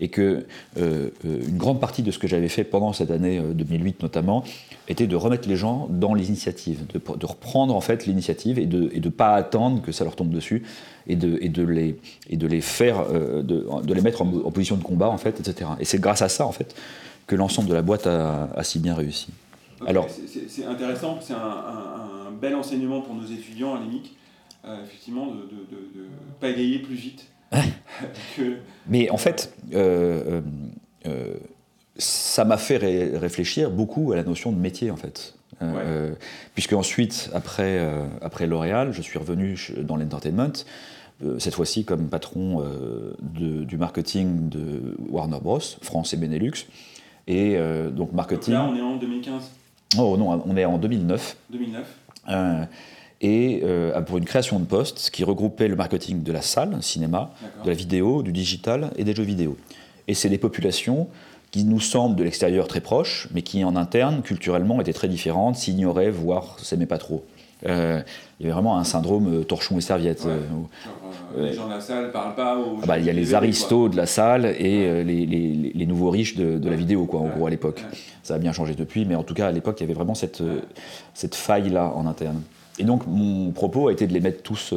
Et 0.00 0.08
que 0.08 0.46
euh, 0.78 1.10
euh, 1.24 1.40
une 1.48 1.56
grande 1.56 1.80
partie 1.80 2.02
de 2.02 2.10
ce 2.10 2.18
que 2.18 2.26
j'avais 2.26 2.48
fait 2.48 2.64
pendant 2.64 2.92
cette 2.92 3.10
année 3.10 3.40
2008 3.40 3.88
euh, 3.88 4.02
notamment 4.02 4.44
était 4.88 5.06
de 5.06 5.16
remettre 5.16 5.48
les 5.48 5.56
gens 5.56 5.88
dans 5.90 6.14
les 6.14 6.28
initiatives, 6.28 6.84
de, 6.92 7.26
reprendre 7.26 7.74
en 7.74 7.80
fait 7.80 8.06
l'initiative 8.06 8.58
et 8.58 8.66
de 8.66 8.90
ne 8.94 9.08
pas 9.08 9.34
attendre 9.34 9.82
que 9.82 9.92
ça 9.92 10.04
leur 10.04 10.14
tombe 10.14 10.30
dessus 10.30 10.62
et 11.06 11.16
de, 11.16 11.38
et 11.40 11.48
de, 11.48 11.62
les, 11.62 11.96
et 12.30 12.36
de 12.36 12.46
les 12.46 12.60
faire, 12.60 13.06
de, 13.10 13.94
les 13.94 14.00
mettre 14.00 14.22
en, 14.22 14.50
position 14.50 14.76
de 14.76 14.84
combat 14.84 15.08
en 15.08 15.18
fait, 15.18 15.40
etc. 15.40 15.70
Et 15.80 15.84
c'est 15.84 16.00
grâce 16.00 16.22
à 16.22 16.28
ça 16.28 16.46
en 16.46 16.52
fait 16.52 16.76
que 17.26 17.34
l'ensemble 17.34 17.68
de 17.68 17.74
la 17.74 17.82
boîte 17.82 18.06
a, 18.06 18.62
si 18.62 18.78
bien 18.78 18.94
réussi. 18.94 19.28
Alors, 19.86 20.06
c'est 20.48 20.64
intéressant, 20.64 21.18
c'est 21.20 21.34
un, 21.34 21.36
un, 21.36 22.30
bel 22.40 22.54
enseignement 22.54 23.00
pour 23.00 23.14
nos 23.14 23.26
étudiants 23.26 23.74
à 23.74 23.80
l'IMIC 23.80 24.16
euh, 24.66 24.82
effectivement, 24.82 25.26
de 25.26 26.00
ne 26.00 26.08
pas 26.40 26.48
égayer 26.48 26.80
plus 26.80 26.96
vite. 26.96 27.26
Mais 28.88 29.10
en 29.10 29.16
fait, 29.16 29.52
euh, 29.74 30.40
euh, 31.06 31.34
ça 31.96 32.44
m'a 32.44 32.56
fait 32.56 32.76
réfléchir 32.76 33.70
beaucoup 33.70 34.12
à 34.12 34.16
la 34.16 34.22
notion 34.22 34.52
de 34.52 34.58
métier, 34.58 34.90
en 34.90 34.96
fait. 34.96 35.34
puisque 36.54 36.74
ensuite, 36.74 37.30
après, 37.32 37.80
après 38.20 38.46
L'Oréal, 38.46 38.92
je 38.92 39.00
suis 39.00 39.18
revenu 39.18 39.56
dans 39.82 39.96
l'entertainment, 39.96 40.52
cette 41.38 41.54
fois-ci 41.54 41.86
comme 41.86 42.08
patron 42.08 42.62
du 43.22 43.78
marketing 43.78 44.50
de 44.50 44.96
Warner 45.08 45.38
Bros, 45.40 45.60
France 45.80 46.12
et 46.12 46.18
Benelux. 46.18 46.66
Et 47.26 47.56
donc 47.90 48.12
marketing. 48.12 48.52
là, 48.52 48.68
on 48.70 48.76
est 48.76 48.82
en 48.82 48.96
2015. 48.96 49.50
Oh 49.98 50.16
non, 50.18 50.42
on 50.44 50.56
est 50.56 50.66
en 50.66 50.76
2009. 50.76 51.36
2009 51.50 51.86
et 53.22 53.62
pour 54.06 54.18
une 54.18 54.24
création 54.24 54.58
de 54.60 54.66
poste 54.66 55.10
qui 55.10 55.24
regroupait 55.24 55.68
le 55.68 55.76
marketing 55.76 56.22
de 56.22 56.32
la 56.32 56.42
salle, 56.42 56.76
cinéma, 56.82 57.30
de 57.64 57.70
la 57.70 57.74
vidéo, 57.74 58.22
du 58.22 58.32
digital 58.32 58.90
et 58.96 59.04
des 59.04 59.14
jeux 59.14 59.22
vidéo. 59.22 59.56
Et 60.06 60.14
c'est 60.14 60.28
des 60.28 60.38
populations 60.38 61.08
qui 61.50 61.64
nous 61.64 61.80
semblent 61.80 62.16
de 62.16 62.24
l'extérieur 62.24 62.68
très 62.68 62.80
proches, 62.80 63.28
mais 63.32 63.42
qui 63.42 63.64
en 63.64 63.76
interne, 63.76 64.22
culturellement, 64.22 64.80
étaient 64.80 64.92
très 64.92 65.08
différentes, 65.08 65.56
s'ignoraient, 65.56 66.10
voire 66.10 66.58
s'aimaient 66.60 66.86
pas 66.86 66.98
trop. 66.98 67.24
Euh, 67.64 68.02
il 68.38 68.42
y 68.42 68.46
avait 68.46 68.52
vraiment 68.52 68.76
un 68.76 68.84
syndrome 68.84 69.40
euh, 69.40 69.42
torchon 69.42 69.78
et 69.78 69.80
serviette. 69.80 70.26
Euh, 70.26 70.40
les 71.38 71.54
gens 71.54 71.66
de 71.66 71.72
la 71.72 71.80
salle 71.80 72.12
parlent 72.12 72.34
pas 72.34 72.58
aux. 72.58 72.80
Ah 72.82 72.86
bah, 72.86 72.98
il 72.98 73.06
y 73.06 73.10
a 73.10 73.14
les 73.14 73.32
aristos 73.32 73.90
de 73.90 73.96
la 73.96 74.04
salle 74.04 74.44
et 74.44 75.02
les, 75.02 75.24
les, 75.24 75.72
les, 75.74 75.86
nouveaux 75.86 76.10
riches 76.10 76.36
de, 76.36 76.58
de 76.58 76.68
la 76.68 76.76
vidéo, 76.76 77.06
quoi, 77.06 77.20
en 77.20 77.28
gros, 77.28 77.46
à 77.46 77.50
l'époque. 77.50 77.82
Ça 78.22 78.34
a 78.34 78.38
bien 78.38 78.52
changé 78.52 78.74
depuis, 78.74 79.06
mais 79.06 79.14
en 79.14 79.22
tout 79.22 79.34
cas, 79.34 79.48
à 79.48 79.52
l'époque, 79.52 79.76
il 79.80 79.84
y 79.84 79.86
avait 79.86 79.94
vraiment 79.94 80.14
cette, 80.14 80.42
cette 81.14 81.34
faille-là 81.34 81.92
en 81.94 82.06
interne. 82.06 82.42
Et 82.78 82.84
donc, 82.84 83.06
mon 83.06 83.52
propos 83.52 83.88
a 83.88 83.92
été 83.92 84.06
de 84.06 84.12
les 84.12 84.20
mettre 84.20 84.42
tous 84.42 84.74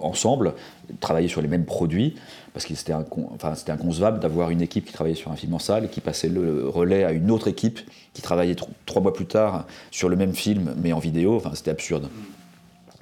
ensemble, 0.00 0.54
travailler 1.00 1.28
sur 1.28 1.42
les 1.42 1.48
mêmes 1.48 1.66
produits, 1.66 2.14
parce 2.56 2.64
que 2.64 2.74
c'était 2.74 2.94
enfin, 2.94 3.52
inconcevable 3.68 4.18
d'avoir 4.18 4.48
une 4.48 4.62
équipe 4.62 4.86
qui 4.86 4.92
travaillait 4.94 5.14
sur 5.14 5.30
un 5.30 5.36
film 5.36 5.52
en 5.52 5.58
salle 5.58 5.84
et 5.84 5.88
qui 5.88 6.00
passait 6.00 6.30
le 6.30 6.66
relais 6.66 7.04
à 7.04 7.12
une 7.12 7.30
autre 7.30 7.48
équipe 7.48 7.80
qui 8.14 8.22
travaillait 8.22 8.56
trois 8.86 9.02
mois 9.02 9.12
plus 9.12 9.26
tard 9.26 9.66
sur 9.90 10.08
le 10.08 10.16
même 10.16 10.34
film 10.34 10.74
mais 10.82 10.94
en 10.94 10.98
vidéo. 10.98 11.36
Enfin, 11.36 11.50
c'était 11.52 11.70
absurde. 11.70 12.08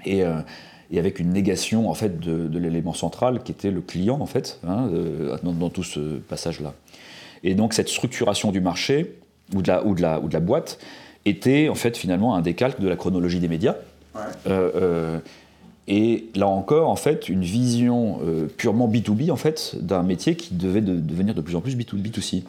Et, 0.04 0.24
euh, 0.24 0.40
avec 0.96 1.20
une 1.20 1.30
négation 1.30 1.88
en 1.88 1.94
fait 1.94 2.18
de, 2.18 2.58
l'élément 2.58 2.94
central 2.94 3.44
qui 3.44 3.52
était 3.52 3.70
le 3.70 3.80
client 3.80 4.20
en 4.20 4.26
fait 4.26 4.58
hein, 4.66 4.88
dans, 5.44 5.70
tout 5.70 5.84
ce 5.84 6.18
passage-là. 6.18 6.74
Et 7.44 7.54
donc 7.54 7.74
cette 7.74 7.88
structuration 7.88 8.50
du 8.50 8.60
marché 8.60 9.18
ou 9.54 9.62
de 9.62 9.68
la, 9.68 9.84
ou 9.84 9.94
de 9.94 10.02
la, 10.02 10.18
ou 10.20 10.26
de 10.28 10.32
la 10.32 10.40
boîte 10.40 10.80
était 11.24 11.68
en 11.68 11.74
fait 11.74 11.96
finalement 11.96 12.34
un 12.34 12.42
décalque 12.42 12.80
de 12.80 12.88
la 12.88 12.96
chronologie 12.96 13.40
des 13.40 13.48
médias. 13.48 13.76
Ouais. 14.14 14.20
Euh, 14.46 14.70
euh, 14.74 15.18
et 15.86 16.30
là 16.34 16.46
encore, 16.46 16.88
en 16.88 16.96
fait, 16.96 17.28
une 17.28 17.42
vision 17.42 18.18
euh, 18.24 18.46
purement 18.46 18.88
B2B, 18.88 19.30
en 19.30 19.36
fait, 19.36 19.76
d'un 19.80 20.02
métier 20.02 20.34
qui 20.34 20.54
devait 20.54 20.80
devenir 20.80 21.34
de 21.34 21.42
plus 21.42 21.56
en 21.56 21.60
plus 21.60 21.76
B2, 21.76 22.20
c 22.20 22.42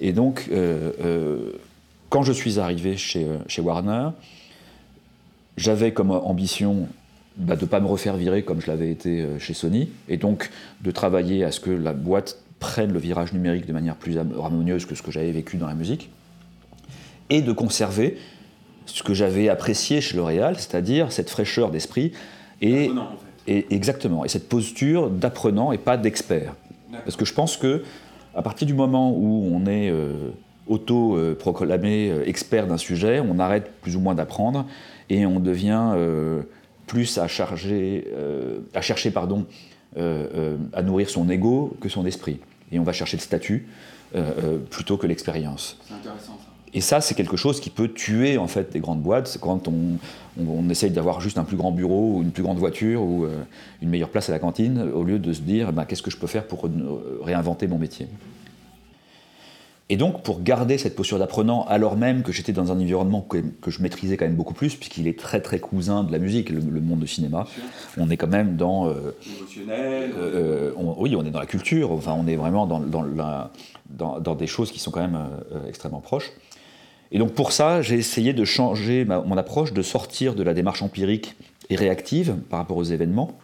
Et 0.00 0.12
donc, 0.12 0.48
quand 2.08 2.22
je 2.22 2.32
suis 2.32 2.58
arrivé 2.58 2.96
chez, 2.96 3.26
chez 3.48 3.60
Warner, 3.60 4.08
j'avais 5.58 5.92
comme 5.92 6.10
ambition 6.10 6.88
bah, 7.36 7.54
de 7.54 7.62
ne 7.62 7.66
pas 7.66 7.80
me 7.80 7.86
refaire 7.86 8.16
virer 8.16 8.42
comme 8.44 8.62
je 8.62 8.68
l'avais 8.68 8.90
été 8.90 9.26
chez 9.38 9.52
Sony, 9.52 9.90
et 10.08 10.16
donc 10.16 10.50
de 10.80 10.90
travailler 10.90 11.44
à 11.44 11.52
ce 11.52 11.60
que 11.60 11.70
la 11.70 11.92
boîte 11.92 12.38
prenne 12.60 12.92
le 12.92 12.98
virage 12.98 13.34
numérique 13.34 13.66
de 13.66 13.74
manière 13.74 13.96
plus 13.96 14.16
harmonieuse 14.16 14.86
que 14.86 14.94
ce 14.94 15.02
que 15.02 15.10
j'avais 15.10 15.32
vécu 15.32 15.58
dans 15.58 15.66
la 15.66 15.74
musique, 15.74 16.08
et 17.30 17.42
de 17.42 17.52
conserver 17.52 18.18
ce 18.86 19.02
que 19.02 19.14
j'avais 19.14 19.48
apprécié 19.48 20.00
chez 20.00 20.16
L'Oréal, 20.16 20.56
c'est-à-dire 20.58 21.12
cette 21.12 21.30
fraîcheur 21.30 21.70
d'esprit, 21.70 22.12
et, 22.60 22.90
exactement. 23.46 24.24
Et 24.24 24.28
cette 24.28 24.48
posture 24.48 25.10
d'apprenant 25.10 25.72
et 25.72 25.78
pas 25.78 25.96
d'expert. 25.96 26.54
Parce 27.04 27.16
que 27.16 27.24
je 27.24 27.32
pense 27.32 27.56
que 27.56 27.82
à 28.34 28.42
partir 28.42 28.66
du 28.66 28.74
moment 28.74 29.12
où 29.12 29.48
on 29.52 29.66
est 29.66 29.90
euh, 29.90 30.30
auto-proclamé 30.68 32.10
euh, 32.10 32.28
expert 32.28 32.66
d'un 32.66 32.76
sujet, 32.76 33.20
on 33.20 33.38
arrête 33.38 33.72
plus 33.80 33.96
ou 33.96 34.00
moins 34.00 34.14
d'apprendre 34.14 34.66
et 35.08 35.26
on 35.26 35.40
devient 35.40 35.92
euh, 35.94 36.42
plus 36.86 37.18
à, 37.18 37.26
charger, 37.28 38.12
à 38.74 38.80
chercher 38.80 39.12
pardon, 39.12 39.46
à 39.96 40.82
nourrir 40.82 41.08
son 41.08 41.28
ego 41.30 41.76
que 41.80 41.88
son 41.88 42.04
esprit. 42.04 42.40
Et 42.72 42.80
on 42.80 42.82
va 42.82 42.92
chercher 42.92 43.16
le 43.16 43.22
statut 43.22 43.68
plutôt 44.70 44.96
que 44.96 45.06
l'expérience. 45.06 45.78
C'est 45.86 45.94
intéressant 45.94 46.36
ça. 46.42 46.49
Et 46.72 46.80
ça, 46.80 47.00
c'est 47.00 47.14
quelque 47.14 47.36
chose 47.36 47.60
qui 47.60 47.70
peut 47.70 47.88
tuer 47.88 48.38
en 48.38 48.46
fait 48.46 48.72
des 48.72 48.78
grandes 48.78 49.02
boîtes 49.02 49.38
quand 49.40 49.66
on, 49.66 49.98
on, 50.38 50.68
essaye 50.70 50.90
d'avoir 50.90 51.20
juste 51.20 51.36
un 51.36 51.44
plus 51.44 51.56
grand 51.56 51.72
bureau 51.72 52.14
ou 52.16 52.22
une 52.22 52.30
plus 52.30 52.44
grande 52.44 52.58
voiture 52.58 53.02
ou 53.02 53.24
euh, 53.24 53.42
une 53.82 53.88
meilleure 53.88 54.10
place 54.10 54.28
à 54.28 54.32
la 54.32 54.38
cantine 54.38 54.80
au 54.94 55.02
lieu 55.02 55.18
de 55.18 55.32
se 55.32 55.40
dire 55.40 55.72
bah, 55.72 55.84
qu'est-ce 55.84 56.02
que 56.02 56.10
je 56.10 56.16
peux 56.16 56.28
faire 56.28 56.46
pour 56.46 56.68
réinventer 57.22 57.66
mon 57.66 57.78
métier? 57.78 58.06
Et 59.92 59.96
donc, 59.96 60.22
pour 60.22 60.40
garder 60.44 60.78
cette 60.78 60.94
posture 60.94 61.18
d'apprenant, 61.18 61.64
alors 61.64 61.96
même 61.96 62.22
que 62.22 62.30
j'étais 62.30 62.52
dans 62.52 62.70
un 62.70 62.76
environnement 62.76 63.22
que, 63.22 63.42
je 63.66 63.82
maîtrisais 63.82 64.16
quand 64.16 64.24
même 64.24 64.36
beaucoup 64.36 64.54
plus, 64.54 64.76
puisqu'il 64.76 65.08
est 65.08 65.18
très 65.18 65.40
très 65.40 65.58
cousin 65.58 66.04
de 66.04 66.12
la 66.12 66.20
musique, 66.20 66.50
le, 66.50 66.60
monde 66.80 67.00
de 67.00 67.06
cinéma, 67.06 67.48
on 67.96 68.08
est 68.08 68.16
quand 68.16 68.28
même 68.28 68.54
dans. 68.54 68.86
Euh, 68.86 69.16
Émotionnel. 69.38 70.12
Euh, 70.16 70.70
oui, 70.76 71.16
on 71.16 71.24
est 71.24 71.32
dans 71.32 71.40
la 71.40 71.46
culture, 71.46 71.90
enfin, 71.90 72.14
on 72.16 72.28
est 72.28 72.36
vraiment 72.36 72.68
dans, 72.68 72.78
dans, 72.78 73.02
la, 73.02 73.50
dans 73.98 74.36
des 74.36 74.46
choses 74.46 74.70
qui 74.70 74.78
sont 74.78 74.92
quand 74.92 75.00
même 75.00 75.18
extrêmement 75.66 76.00
proches. 76.00 76.30
Et 77.12 77.18
donc 77.18 77.32
pour 77.32 77.52
ça, 77.52 77.82
j'ai 77.82 77.96
essayé 77.96 78.32
de 78.32 78.44
changer 78.44 79.04
mon 79.04 79.36
approche, 79.36 79.72
de 79.72 79.82
sortir 79.82 80.34
de 80.34 80.42
la 80.42 80.54
démarche 80.54 80.82
empirique 80.82 81.34
et 81.68 81.76
réactive 81.76 82.36
par 82.48 82.58
rapport 82.58 82.76
aux 82.76 82.84
événements, 82.84 83.38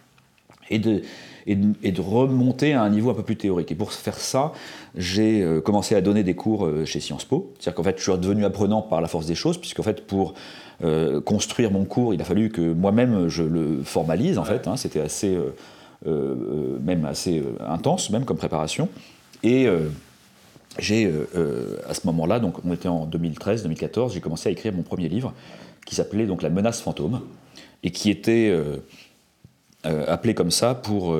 et 0.69 0.79
de, 0.79 2.01
remonter 2.01 2.73
à 2.73 2.81
un 2.81 2.89
niveau 2.89 3.09
un 3.09 3.13
peu 3.13 3.23
plus 3.23 3.37
théorique. 3.37 3.71
Et 3.71 3.75
pour 3.75 3.93
faire 3.93 4.17
ça, 4.17 4.51
j'ai 4.95 5.41
euh, 5.41 5.61
commencé 5.61 5.95
à 5.95 6.01
donner 6.01 6.23
des 6.23 6.35
cours 6.35 6.65
euh, 6.65 6.85
chez 6.85 6.99
Sciences 6.99 7.25
Po. 7.25 7.53
C'est-à-dire 7.59 7.75
qu'en 7.75 7.83
fait, 7.83 7.97
je 7.97 8.03
suis 8.03 8.19
devenu 8.19 8.45
apprenant 8.45 8.81
par 8.81 9.01
la 9.01 9.07
force 9.07 9.25
des 9.25 9.35
choses, 9.35 9.57
puisqu'en 9.57 9.83
fait, 9.83 10.05
pour 10.05 10.33
euh, 10.83 11.21
construire 11.21 11.71
mon 11.71 11.85
cours, 11.85 12.13
il 12.13 12.21
a 12.21 12.25
fallu 12.25 12.49
que 12.49 12.73
moi-même 12.73 13.27
je 13.29 13.43
le 13.43 13.81
formalise, 13.83 14.37
en 14.37 14.43
fait. 14.43 14.67
Hein. 14.67 14.75
C'était 14.77 14.99
assez, 14.99 15.37
même 16.05 17.05
assez 17.05 17.43
intense, 17.65 18.09
même 18.09 18.25
comme 18.25 18.37
préparation. 18.37 18.89
J'ai, 20.79 21.05
euh, 21.05 21.27
euh, 21.35 21.77
à 21.87 21.93
ce 21.93 22.05
moment-là, 22.07 22.39
donc 22.39 22.63
on 22.65 22.73
était 22.73 22.87
en 22.87 23.07
2013-2014, 23.07 24.13
j'ai 24.13 24.21
commencé 24.21 24.49
à 24.49 24.51
écrire 24.51 24.73
mon 24.73 24.83
premier 24.83 25.09
livre 25.09 25.33
qui 25.85 25.95
s'appelait 25.95 26.25
donc 26.25 26.41
La 26.41 26.49
menace 26.49 26.81
fantôme 26.81 27.21
et 27.83 27.91
qui 27.91 28.09
était 28.09 28.49
euh, 28.49 28.77
appelé 29.83 30.33
comme 30.33 30.51
ça 30.51 30.75
pour 30.75 31.17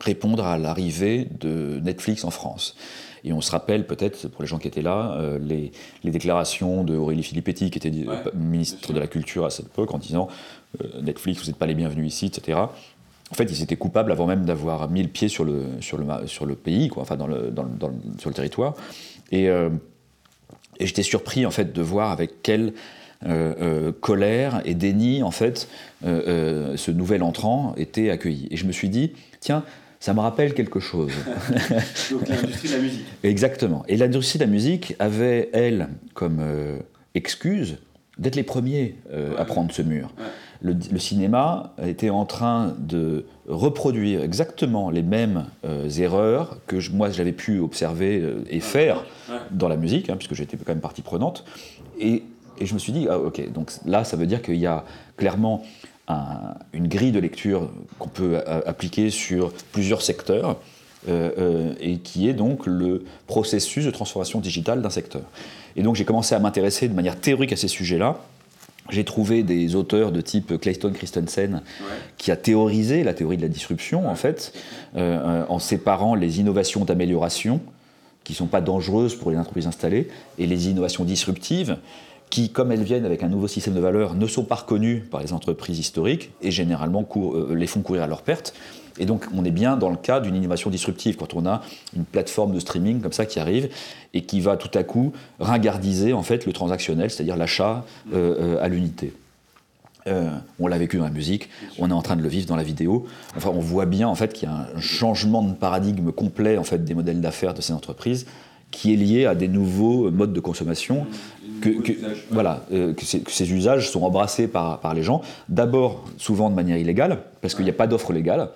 répondre 0.00 0.44
à 0.44 0.58
l'arrivée 0.58 1.26
de 1.40 1.80
Netflix 1.82 2.24
en 2.24 2.30
France. 2.30 2.76
Et 3.24 3.32
on 3.32 3.40
se 3.40 3.50
rappelle 3.50 3.86
peut-être, 3.86 4.28
pour 4.28 4.42
les 4.42 4.48
gens 4.48 4.58
qui 4.58 4.68
étaient 4.68 4.82
là, 4.82 5.18
les, 5.40 5.72
déclarations 6.04 6.84
de 6.84 6.94
Aurélie 6.94 7.22
Filippetti, 7.22 7.70
qui 7.70 7.78
était 7.78 7.92
ministre 8.34 8.92
de 8.92 9.00
la 9.00 9.06
Culture 9.06 9.46
à 9.46 9.50
cette 9.50 9.66
époque, 9.66 9.94
en 9.94 9.98
disant 9.98 10.28
Netflix, 11.02 11.40
vous 11.40 11.46
n'êtes 11.46 11.56
pas 11.56 11.66
les 11.66 11.74
bienvenus 11.74 12.12
ici, 12.12 12.26
etc. 12.26 12.58
En 13.30 13.34
fait, 13.34 13.44
ils 13.44 13.62
étaient 13.62 13.76
coupables 13.76 14.10
avant 14.10 14.26
même 14.26 14.44
d'avoir 14.44 14.88
mis 14.90 15.02
le 15.02 15.08
pied 15.08 15.28
sur 15.28 15.44
le, 15.44 15.64
sur 15.80 15.98
le, 15.98 16.26
sur 16.26 16.46
le 16.46 16.54
pays, 16.54 16.88
quoi, 16.88 17.02
enfin 17.02 17.16
dans 17.16 17.26
le, 17.26 17.50
dans 17.50 17.64
dans 17.64 17.92
sur 18.18 18.30
le 18.30 18.34
territoire. 18.34 18.74
Et, 19.30 19.48
euh, 19.48 19.68
et 20.78 20.86
j'étais 20.86 21.02
surpris 21.02 21.44
en 21.44 21.50
fait 21.50 21.72
de 21.72 21.82
voir 21.82 22.10
avec 22.10 22.42
quelle 22.42 22.72
euh, 23.26 23.54
euh, 23.60 23.92
colère 24.00 24.62
et 24.64 24.74
déni 24.74 25.22
en 25.22 25.32
fait 25.32 25.68
ce 26.02 26.90
nouvel 26.90 27.22
entrant 27.22 27.74
était 27.76 28.10
accueilli. 28.10 28.48
Et 28.50 28.56
je 28.56 28.64
me 28.64 28.72
suis 28.72 28.88
dit, 28.88 29.12
tiens, 29.40 29.64
ça 30.00 30.14
me 30.14 30.20
rappelle 30.20 30.54
quelque 30.54 30.80
chose. 30.80 31.12
Donc 32.10 32.28
l'industrie 32.28 32.68
de 32.68 32.74
la 32.74 32.80
musique. 32.80 33.04
Exactement. 33.24 33.84
Et 33.88 33.96
l'industrie 33.96 34.38
de 34.38 34.44
la 34.44 34.50
musique 34.50 34.94
avait, 35.00 35.50
elle, 35.52 35.88
comme 36.14 36.40
excuse 37.14 37.78
d'être 38.16 38.36
les 38.36 38.42
premiers 38.42 38.94
à 39.36 39.44
prendre 39.44 39.72
ce 39.72 39.82
mur 39.82 40.12
le, 40.60 40.98
cinéma 40.98 41.72
était 41.82 42.10
en 42.10 42.24
train 42.24 42.74
de 42.78 43.24
reproduire 43.46 44.22
exactement 44.22 44.90
les 44.90 45.02
mêmes 45.02 45.46
euh, 45.64 45.88
erreurs 45.88 46.58
que 46.66 46.76
moi 46.90 47.10
j'avais 47.10 47.32
pu 47.32 47.60
observer 47.60 48.20
euh, 48.20 48.44
et 48.50 48.60
faire 48.60 49.04
dans 49.50 49.68
la 49.68 49.76
musique, 49.76 50.10
hein, 50.10 50.16
puisque 50.16 50.34
j'étais 50.34 50.56
quand 50.56 50.68
même 50.68 50.80
partie 50.80 51.02
prenante. 51.02 51.44
Et, 52.00 52.24
je 52.60 52.74
me 52.74 52.80
suis 52.80 52.92
dit, 52.92 53.06
ah, 53.08 53.20
ok, 53.20 53.52
donc 53.52 53.70
là 53.86 54.02
ça 54.02 54.16
veut 54.16 54.26
dire 54.26 54.42
qu'il 54.42 54.56
y 54.56 54.66
a 54.66 54.84
clairement 55.16 55.62
une 56.72 56.88
grille 56.88 57.12
de 57.12 57.20
lecture 57.20 57.70
qu'on 58.00 58.08
peut 58.08 58.40
euh, 58.44 58.60
appliquer 58.66 59.10
sur 59.10 59.52
plusieurs 59.70 60.02
secteurs. 60.02 60.56
et 61.08 61.98
qui 61.98 62.28
est 62.28 62.34
donc 62.34 62.66
le 62.66 63.04
processus 63.28 63.84
de 63.84 63.92
transformation 63.92 64.40
digitale 64.40 64.82
d'un 64.82 64.90
secteur. 64.90 65.22
Et 65.76 65.82
donc 65.82 65.94
j'ai 65.94 66.04
commencé 66.04 66.34
à 66.34 66.40
m'intéresser 66.40 66.88
de 66.88 66.94
manière 66.94 67.18
théorique 67.20 67.52
à 67.52 67.56
ces 67.56 67.68
sujets-là, 67.68 68.18
j'ai 68.90 69.04
trouvé 69.04 69.42
des 69.42 69.74
auteurs 69.74 70.12
de 70.12 70.20
type 70.20 70.58
Clayton 70.60 70.92
Christensen 70.92 71.62
qui 72.16 72.30
a 72.30 72.36
théorisé 72.36 73.04
la 73.04 73.14
théorie 73.14 73.36
de 73.36 73.42
la 73.42 73.48
disruption, 73.48 74.08
en 74.08 74.14
fait, 74.14 74.52
euh, 74.96 75.18
euh, 75.18 75.44
en 75.48 75.58
séparant 75.58 76.14
les 76.14 76.40
innovations 76.40 76.84
d'amélioration, 76.84 77.60
qui 78.24 78.32
ne 78.32 78.36
sont 78.36 78.46
pas 78.46 78.60
dangereuses 78.60 79.14
pour 79.14 79.30
les 79.30 79.38
entreprises 79.38 79.66
installées, 79.66 80.08
et 80.38 80.46
les 80.46 80.68
innovations 80.68 81.04
disruptives, 81.04 81.76
qui, 82.30 82.50
comme 82.50 82.72
elles 82.72 82.82
viennent 82.82 83.04
avec 83.04 83.22
un 83.22 83.28
nouveau 83.28 83.48
système 83.48 83.74
de 83.74 83.80
valeurs, 83.80 84.14
ne 84.14 84.26
sont 84.26 84.44
pas 84.44 84.56
reconnues 84.56 85.00
par 85.00 85.22
les 85.22 85.32
entreprises 85.32 85.78
historiques 85.78 86.30
et 86.42 86.50
généralement 86.50 87.06
euh, 87.16 87.54
les 87.54 87.66
font 87.66 87.80
courir 87.80 88.02
à 88.02 88.06
leur 88.06 88.22
perte. 88.22 88.54
Et 88.98 89.06
donc, 89.06 89.26
on 89.34 89.44
est 89.44 89.52
bien 89.52 89.76
dans 89.76 89.90
le 89.90 89.96
cas 89.96 90.20
d'une 90.20 90.34
innovation 90.34 90.70
disruptive, 90.70 91.16
quand 91.16 91.34
on 91.34 91.46
a 91.46 91.62
une 91.96 92.04
plateforme 92.04 92.52
de 92.52 92.60
streaming 92.60 93.00
comme 93.00 93.12
ça 93.12 93.26
qui 93.26 93.38
arrive 93.38 93.68
et 94.12 94.22
qui 94.22 94.40
va 94.40 94.56
tout 94.56 94.76
à 94.76 94.82
coup 94.82 95.12
ringardiser 95.38 96.12
en 96.12 96.22
fait 96.22 96.46
le 96.46 96.52
transactionnel, 96.52 97.10
c'est-à-dire 97.10 97.36
l'achat 97.36 97.84
euh, 98.12 98.56
euh, 98.56 98.64
à 98.64 98.68
l'unité. 98.68 99.12
On 100.58 100.68
l'a 100.68 100.78
vécu 100.78 100.96
dans 100.96 101.04
la 101.04 101.10
musique, 101.10 101.50
on 101.78 101.90
est 101.90 101.92
en 101.92 102.00
train 102.00 102.16
de 102.16 102.22
le 102.22 102.30
vivre 102.30 102.46
dans 102.46 102.56
la 102.56 102.62
vidéo. 102.62 103.06
Enfin, 103.36 103.50
on 103.52 103.60
voit 103.60 103.84
bien 103.84 104.08
en 104.08 104.14
fait 104.14 104.32
qu'il 104.32 104.48
y 104.48 104.50
a 104.50 104.54
un 104.74 104.80
changement 104.80 105.42
de 105.42 105.52
paradigme 105.52 106.12
complet 106.12 106.58
des 106.78 106.94
modèles 106.94 107.20
d'affaires 107.20 107.52
de 107.52 107.60
ces 107.60 107.74
entreprises 107.74 108.24
qui 108.70 108.92
est 108.92 108.96
lié 108.96 109.26
à 109.26 109.34
des 109.34 109.48
nouveaux 109.48 110.10
modes 110.10 110.32
de 110.32 110.40
consommation. 110.40 111.06
Que, 111.60 111.70
voilà, 112.30 112.64
euh, 112.72 112.92
que, 112.94 113.04
ces 113.04 113.52
usages 113.52 113.90
sont 113.90 114.02
embrassés 114.02 114.48
par, 114.48 114.80
par 114.80 114.94
les 114.94 115.02
gens, 115.02 115.22
d'abord 115.48 116.04
souvent 116.16 116.50
de 116.50 116.54
manière 116.54 116.76
illégale, 116.76 117.18
parce 117.40 117.54
qu'il 117.54 117.64
n'y 117.64 117.70
a 117.70 117.74
pas 117.74 117.86
d'offre 117.86 118.12
légale. 118.12 118.50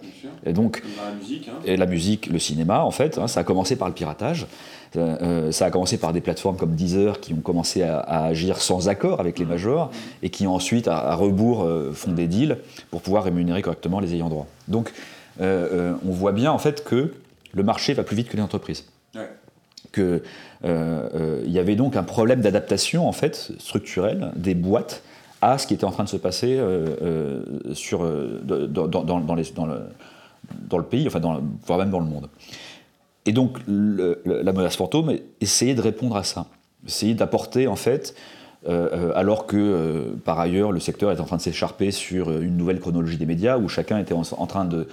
Et 0.44 0.52
donc, 0.52 0.82
la 0.96 1.14
musique, 1.14 1.48
hein. 1.48 1.58
et 1.64 1.76
la 1.76 1.86
musique, 1.86 2.26
le 2.26 2.38
cinéma, 2.38 2.84
en 2.84 2.90
fait, 2.90 3.18
hein, 3.18 3.28
ça 3.28 3.40
a 3.40 3.44
commencé 3.44 3.76
par 3.76 3.88
le 3.88 3.94
piratage. 3.94 4.46
Euh, 4.96 5.16
euh, 5.22 5.52
ça 5.52 5.66
a 5.66 5.70
commencé 5.70 5.96
par 5.96 6.12
des 6.12 6.20
plateformes 6.20 6.56
comme 6.56 6.74
Deezer 6.74 7.20
qui 7.20 7.32
ont 7.32 7.40
commencé 7.40 7.82
à, 7.82 8.00
agir 8.00 8.60
sans 8.60 8.88
accord 8.88 9.20
avec 9.20 9.38
les 9.38 9.46
majors 9.46 9.90
et 10.22 10.30
qui 10.30 10.46
ensuite, 10.46 10.88
à, 10.88 11.14
rebours, 11.14 11.68
font 11.92 12.12
des 12.12 12.26
deals 12.26 12.58
pour 12.90 13.00
pouvoir 13.00 13.24
rémunérer 13.24 13.62
correctement 13.62 14.00
les 14.00 14.14
ayants 14.14 14.28
droit. 14.28 14.46
Donc, 14.68 14.92
on 15.40 16.10
voit 16.10 16.32
bien 16.32 16.52
en 16.52 16.58
fait 16.58 16.84
que 16.84 17.14
le 17.52 17.62
marché 17.62 17.94
va 17.94 18.02
plus 18.02 18.16
vite 18.16 18.28
que 18.28 18.36
les 18.36 18.42
entreprises 18.42 18.84
euh, 19.98 20.20
euh, 20.64 21.42
y 21.46 21.58
avait 21.58 21.76
donc 21.76 21.96
un 21.96 22.02
problème 22.02 22.40
d'adaptation 22.40 23.08
en 23.08 23.12
fait 23.12 23.52
structurel 23.58 24.32
des 24.36 24.54
boîtes 24.54 25.02
à 25.40 25.58
ce 25.58 25.66
qui 25.66 25.74
était 25.74 25.84
en 25.84 25.90
train 25.90 26.04
de 26.04 26.08
se 26.08 26.16
passer 26.16 26.56
euh, 26.58 27.42
dans, 30.68 30.78
le, 30.78 30.84
pays, 30.84 31.06
enfin 31.06 31.20
voire 31.66 31.78
même 31.78 31.90
dans 31.90 31.98
le 31.98 32.06
monde. 32.06 32.28
Et 33.26 33.32
donc 33.32 33.58
la 33.66 34.52
menace 34.52 34.76
fantôme 34.76 35.16
essayait 35.40 35.74
de 35.74 35.80
répondre 35.80 36.16
à 36.16 36.22
ça, 36.22 36.46
essayer 36.86 37.14
d'apporter 37.14 37.66
en 37.66 37.76
fait, 37.76 38.14
alors 38.66 39.46
que 39.46 40.14
par 40.24 40.38
ailleurs 40.38 40.70
le 40.70 40.80
secteur 40.80 41.10
est 41.10 41.20
en 41.20 41.24
train 41.24 41.36
de 41.36 41.42
s'écharper 41.42 41.90
sur 41.90 42.30
une 42.40 42.56
nouvelle 42.56 42.80
chronologie 42.80 43.16
des 43.16 43.26
médias 43.26 43.58
où 43.58 43.68
chacun 43.68 43.98
était 43.98 44.14
en 44.14 44.46
train 44.46 44.64
de 44.64 44.86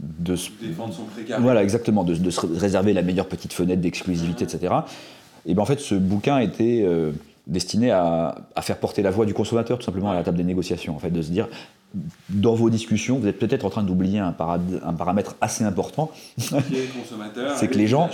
de 0.00 0.36
se 0.36 0.50
défendre 0.60 0.92
son 0.92 1.04
précarité. 1.04 1.42
Voilà, 1.42 1.62
exactement, 1.62 2.04
de, 2.04 2.30
se 2.30 2.46
réserver 2.46 2.92
la 2.92 3.02
meilleure 3.02 3.28
petite 3.28 3.52
fenêtre 3.52 3.80
d'exclusivité, 3.80 4.44
etc. 4.44 4.74
Et 5.46 5.54
bien 5.54 5.62
en 5.62 5.66
fait, 5.66 5.80
ce 5.80 5.94
bouquin 5.94 6.38
était 6.38 6.82
euh, 6.84 7.12
destiné 7.46 7.90
à, 7.90 8.34
faire 8.60 8.78
porter 8.78 9.02
la 9.02 9.10
voix 9.10 9.24
du 9.24 9.34
consommateur 9.34 9.78
tout 9.78 9.84
simplement 9.84 10.10
à 10.10 10.14
la 10.14 10.22
table 10.22 10.36
des 10.36 10.44
négociations, 10.44 10.94
en 10.94 10.98
fait, 10.98 11.10
de 11.10 11.22
se 11.22 11.30
dire 11.30 11.48
dans 12.28 12.54
vos 12.54 12.68
discussions, 12.68 13.18
vous 13.18 13.26
êtes 13.26 13.38
peut-être 13.38 13.64
en 13.64 13.70
train 13.70 13.82
d'oublier 13.82 14.18
un, 14.18 14.34
un, 14.38 14.92
paramètre 14.92 15.36
assez 15.40 15.64
important. 15.64 16.10
c'est 16.36 17.68
que 17.68 17.78
les 17.78 17.86
gens, 17.86 18.10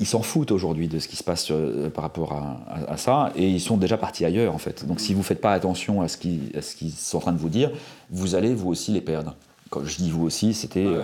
ils 0.00 0.06
s'en 0.06 0.22
foutent 0.22 0.52
aujourd'hui 0.52 0.88
de 0.88 0.98
ce 0.98 1.08
qui 1.08 1.16
se 1.16 1.24
passe 1.24 1.48
euh, 1.50 1.90
par 1.90 2.02
rapport 2.02 2.32
à, 2.32 2.96
ça, 2.96 3.32
et 3.36 3.46
ils 3.46 3.60
sont 3.60 3.76
déjà 3.76 3.98
partis 3.98 4.24
ailleurs, 4.24 4.54
en 4.54 4.58
fait. 4.58 4.86
Donc, 4.86 5.00
si 5.00 5.12
vous 5.12 5.20
ne 5.20 5.24
faites 5.24 5.40
pas 5.40 5.52
attention 5.52 6.00
à 6.00 6.08
ce 6.08 6.16
qu'ils 6.16 6.92
sont 6.92 7.18
en 7.18 7.20
train 7.20 7.32
de 7.32 7.38
vous 7.38 7.50
dire, 7.50 7.70
vous 8.10 8.36
allez 8.36 8.54
vous 8.54 8.70
aussi 8.70 8.92
les 8.92 9.02
perdre 9.02 9.34
quand 9.70 9.84
je 9.84 9.96
dis 9.96 10.10
vous 10.10 10.24
aussi, 10.24 10.54
c'était 10.54 10.86
euh, 10.86 11.02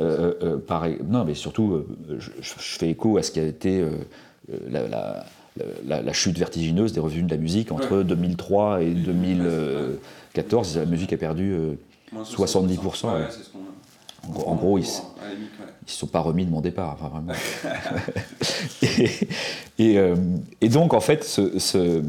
euh, 0.00 0.34
euh, 0.42 0.58
pareil. 0.58 0.98
Non, 1.08 1.24
mais 1.24 1.34
surtout, 1.34 1.84
je, 2.18 2.30
fais 2.40 2.90
écho 2.90 3.16
à 3.16 3.22
ce 3.22 3.30
qui 3.30 3.40
a 3.40 3.44
été 3.44 3.84
la, 4.68 6.12
chute 6.12 6.38
vertigineuse 6.38 6.92
des 6.92 7.00
revenus 7.00 7.24
de 7.24 7.30
la 7.30 7.36
musique 7.36 7.72
entre 7.72 8.02
2003 8.02 8.82
et 8.82 8.90
2014. 8.90 10.78
La 10.78 10.86
musique 10.86 11.12
a 11.12 11.16
perdu 11.16 11.56
70%. 12.14 13.06
En, 14.44 14.54
gros, 14.54 14.76
ils 14.76 14.82
ne 14.82 14.86
se 15.86 15.98
sont 15.98 16.06
pas 16.06 16.20
remis 16.20 16.44
de 16.44 16.50
mon 16.50 16.60
départ, 16.60 16.96
vraiment. 16.96 17.32
et, 20.60 20.68
donc, 20.68 20.94
en 20.94 21.00
fait, 21.00 21.24
ce 21.24 22.02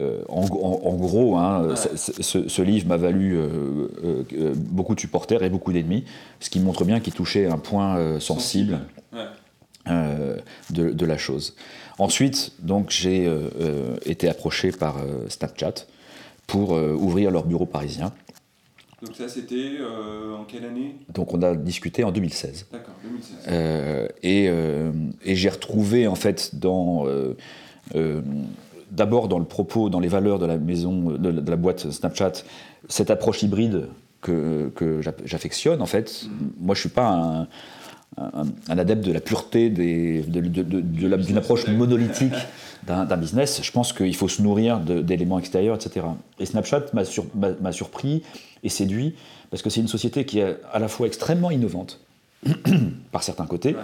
euh, 0.00 0.22
en, 0.28 0.44
gros, 0.44 1.36
hein, 1.36 1.74
ce, 1.74 2.62
livre 2.62 2.86
m'a 2.86 2.96
valu 2.96 3.36
euh, 3.36 3.88
euh, 4.32 4.54
beaucoup 4.54 4.94
de 4.94 5.00
supporters 5.00 5.42
et 5.42 5.50
beaucoup 5.50 5.72
d'ennemis, 5.72 6.04
ce 6.38 6.50
qui 6.50 6.60
montre 6.60 6.84
bien 6.84 7.00
qu'il 7.00 7.14
touchait 7.14 7.46
un 7.46 7.58
point 7.58 8.20
sensible, 8.20 8.80
de, 9.86 11.04
la 11.06 11.18
chose. 11.18 11.56
Ensuite, 11.98 12.52
donc, 12.60 12.90
j'ai 12.90 13.28
été 14.04 14.28
approché 14.28 14.70
par 14.70 14.96
Snapchat 15.28 15.86
pour 16.46 16.70
ouvrir 16.70 17.30
leur 17.30 17.44
bureau 17.44 17.66
parisien. 17.66 18.12
Donc 19.02 19.14
ça, 19.16 19.28
c'était 19.28 19.78
en 20.36 20.44
quelle 20.44 20.64
année? 20.64 20.96
Donc 21.12 21.32
on 21.32 21.42
a 21.42 21.54
discuté 21.54 22.04
en 22.04 22.12
2016. 22.12 22.66
D'accord, 22.70 22.94
2016. 23.02 24.08
et, 24.22 24.44
et 25.24 25.36
j'ai 25.36 25.48
retrouvé 25.48 26.06
en 26.06 26.14
fait 26.14 26.54
dans 26.54 27.04
d'abord 28.90 29.28
dans 29.28 29.38
le 29.38 29.44
propos, 29.44 29.88
dans 29.88 30.00
les 30.00 30.08
valeurs 30.08 30.38
de 30.38 30.46
la 30.46 30.56
maison, 30.56 31.10
de, 31.10 31.50
la 31.50 31.56
boîte 31.56 31.90
Snapchat, 31.90 32.32
cette 32.88 33.10
approche 33.10 33.42
hybride 33.42 33.88
que, 34.20 35.00
j'affectionne, 35.24 35.80
en 35.82 35.86
fait. 35.86 36.26
Moi, 36.58 36.74
je 36.74 36.80
suis 36.80 36.88
pas 36.88 37.46
un, 38.16 38.78
adepte 38.78 39.04
de 39.04 39.12
la 39.12 39.20
pureté 39.20 39.70
des, 39.70 40.22
d'une 40.22 41.36
approche 41.36 41.68
monolithique 41.68 42.34
d'un, 42.86 43.16
business. 43.16 43.60
Je 43.62 43.72
pense 43.72 43.92
qu'il 43.92 44.14
faut 44.16 44.28
se 44.28 44.42
nourrir 44.42 44.80
d'éléments 44.80 45.38
extérieurs, 45.38 45.76
etc. 45.76 46.06
Et 46.38 46.46
Snapchat 46.46 46.86
m'a, 46.94 47.72
surpris 47.72 48.22
et 48.62 48.68
séduit 48.68 49.14
parce 49.50 49.62
que 49.62 49.70
c'est 49.70 49.80
une 49.80 49.88
société 49.88 50.24
qui 50.24 50.40
est 50.40 50.58
à 50.72 50.78
la 50.78 50.88
fois 50.88 51.06
extrêmement 51.06 51.50
innovante 51.50 52.00
par 53.12 53.22
certains 53.22 53.46
côtés. 53.46 53.76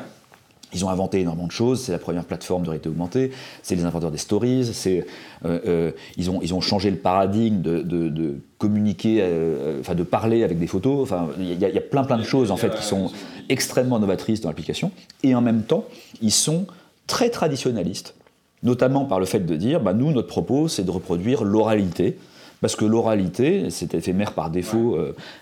Ils 0.74 0.84
ont 0.84 0.90
inventé 0.90 1.20
énormément 1.20 1.46
de 1.46 1.52
choses, 1.52 1.82
c'est 1.82 1.92
la 1.92 1.98
première 1.98 2.24
plateforme 2.24 2.64
de 2.64 2.68
réalité 2.68 2.88
augmentée, 2.88 3.30
c'est 3.62 3.76
les 3.76 3.84
inventeurs 3.84 4.10
des 4.10 4.18
stories, 4.18 4.70
c'est, 4.72 5.06
euh, 5.44 5.60
euh, 5.66 5.90
ils, 6.16 6.30
ont, 6.30 6.40
ils 6.42 6.52
ont 6.52 6.60
changé 6.60 6.90
le 6.90 6.96
paradigme 6.96 7.62
de, 7.62 8.38
communiquer, 8.58 9.18
euh, 9.20 9.80
enfin 9.80 9.94
de 9.94 10.02
parler 10.02 10.42
avec 10.42 10.58
des 10.58 10.66
photos, 10.66 11.02
enfin 11.02 11.28
il 11.38 11.58
y, 11.58 11.64
a 11.64 11.80
plein 11.80 12.02
plein 12.04 12.16
de 12.16 12.22
choses 12.22 12.50
en 12.50 12.56
fait 12.56 12.74
qui 12.74 12.82
sont 12.82 13.10
extrêmement 13.50 13.98
novatrices 13.98 14.40
dans 14.40 14.48
l'application, 14.48 14.90
et 15.22 15.34
en 15.34 15.42
même 15.42 15.62
temps 15.62 15.84
ils 16.22 16.32
sont 16.32 16.66
très 17.06 17.30
traditionnalistes, 17.30 18.14
notamment 18.62 19.04
par 19.04 19.20
le 19.20 19.26
fait 19.26 19.40
de 19.40 19.56
dire, 19.56 19.80
bah, 19.80 19.92
nous 19.92 20.10
notre 20.12 20.28
propos 20.28 20.68
c'est 20.68 20.84
de 20.84 20.90
reproduire 20.90 21.44
l'oralité, 21.44 22.18
parce 22.60 22.76
que 22.76 22.86
l'oralité, 22.86 23.68
c'est 23.68 23.92
éphémère 23.92 24.32
par 24.32 24.48
défaut. 24.48 24.96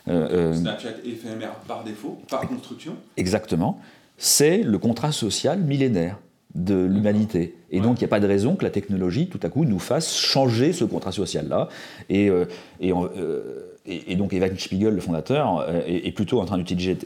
Snapchat 0.07 0.89
éphémère 1.05 1.55
par 1.69 1.85
défaut, 1.85 2.19
par 2.29 2.41
construction. 2.49 2.97
Exactement 3.17 3.81
c'est 4.17 4.59
le 4.59 4.79
contrat 4.79 5.13
social 5.13 5.61
millénaire 5.61 6.19
de 6.55 6.85
l'humanité. 6.85 7.57
Et 7.71 7.81
donc, 7.81 7.99
il 7.99 8.01
n'y 8.01 8.05
a 8.05 8.09
pas 8.09 8.21
de 8.21 8.27
raison 8.27 8.55
que 8.55 8.65
la 8.65 8.71
technologie, 8.71 9.29
tout 9.29 9.41
à 9.43 9.49
coup, 9.49 9.65
nous 9.65 9.79
fasse 9.79 10.15
changer 10.15 10.73
ce 10.73 10.85
contrat 10.85 11.13
social-là. 11.13 11.69
Et, 12.11 12.29
euh, 12.29 12.45
euh, 12.83 13.41
et, 13.87 14.15
donc, 14.17 14.35
Evan 14.35 14.57
Spiegel, 14.59 14.95
le 14.95 15.01
fondateur, 15.01 15.65
euh, 15.67 15.81
est, 15.87 16.13
plutôt 16.13 16.41
en 16.41 16.45
train 16.45 16.59
d'utiliser 16.59 16.99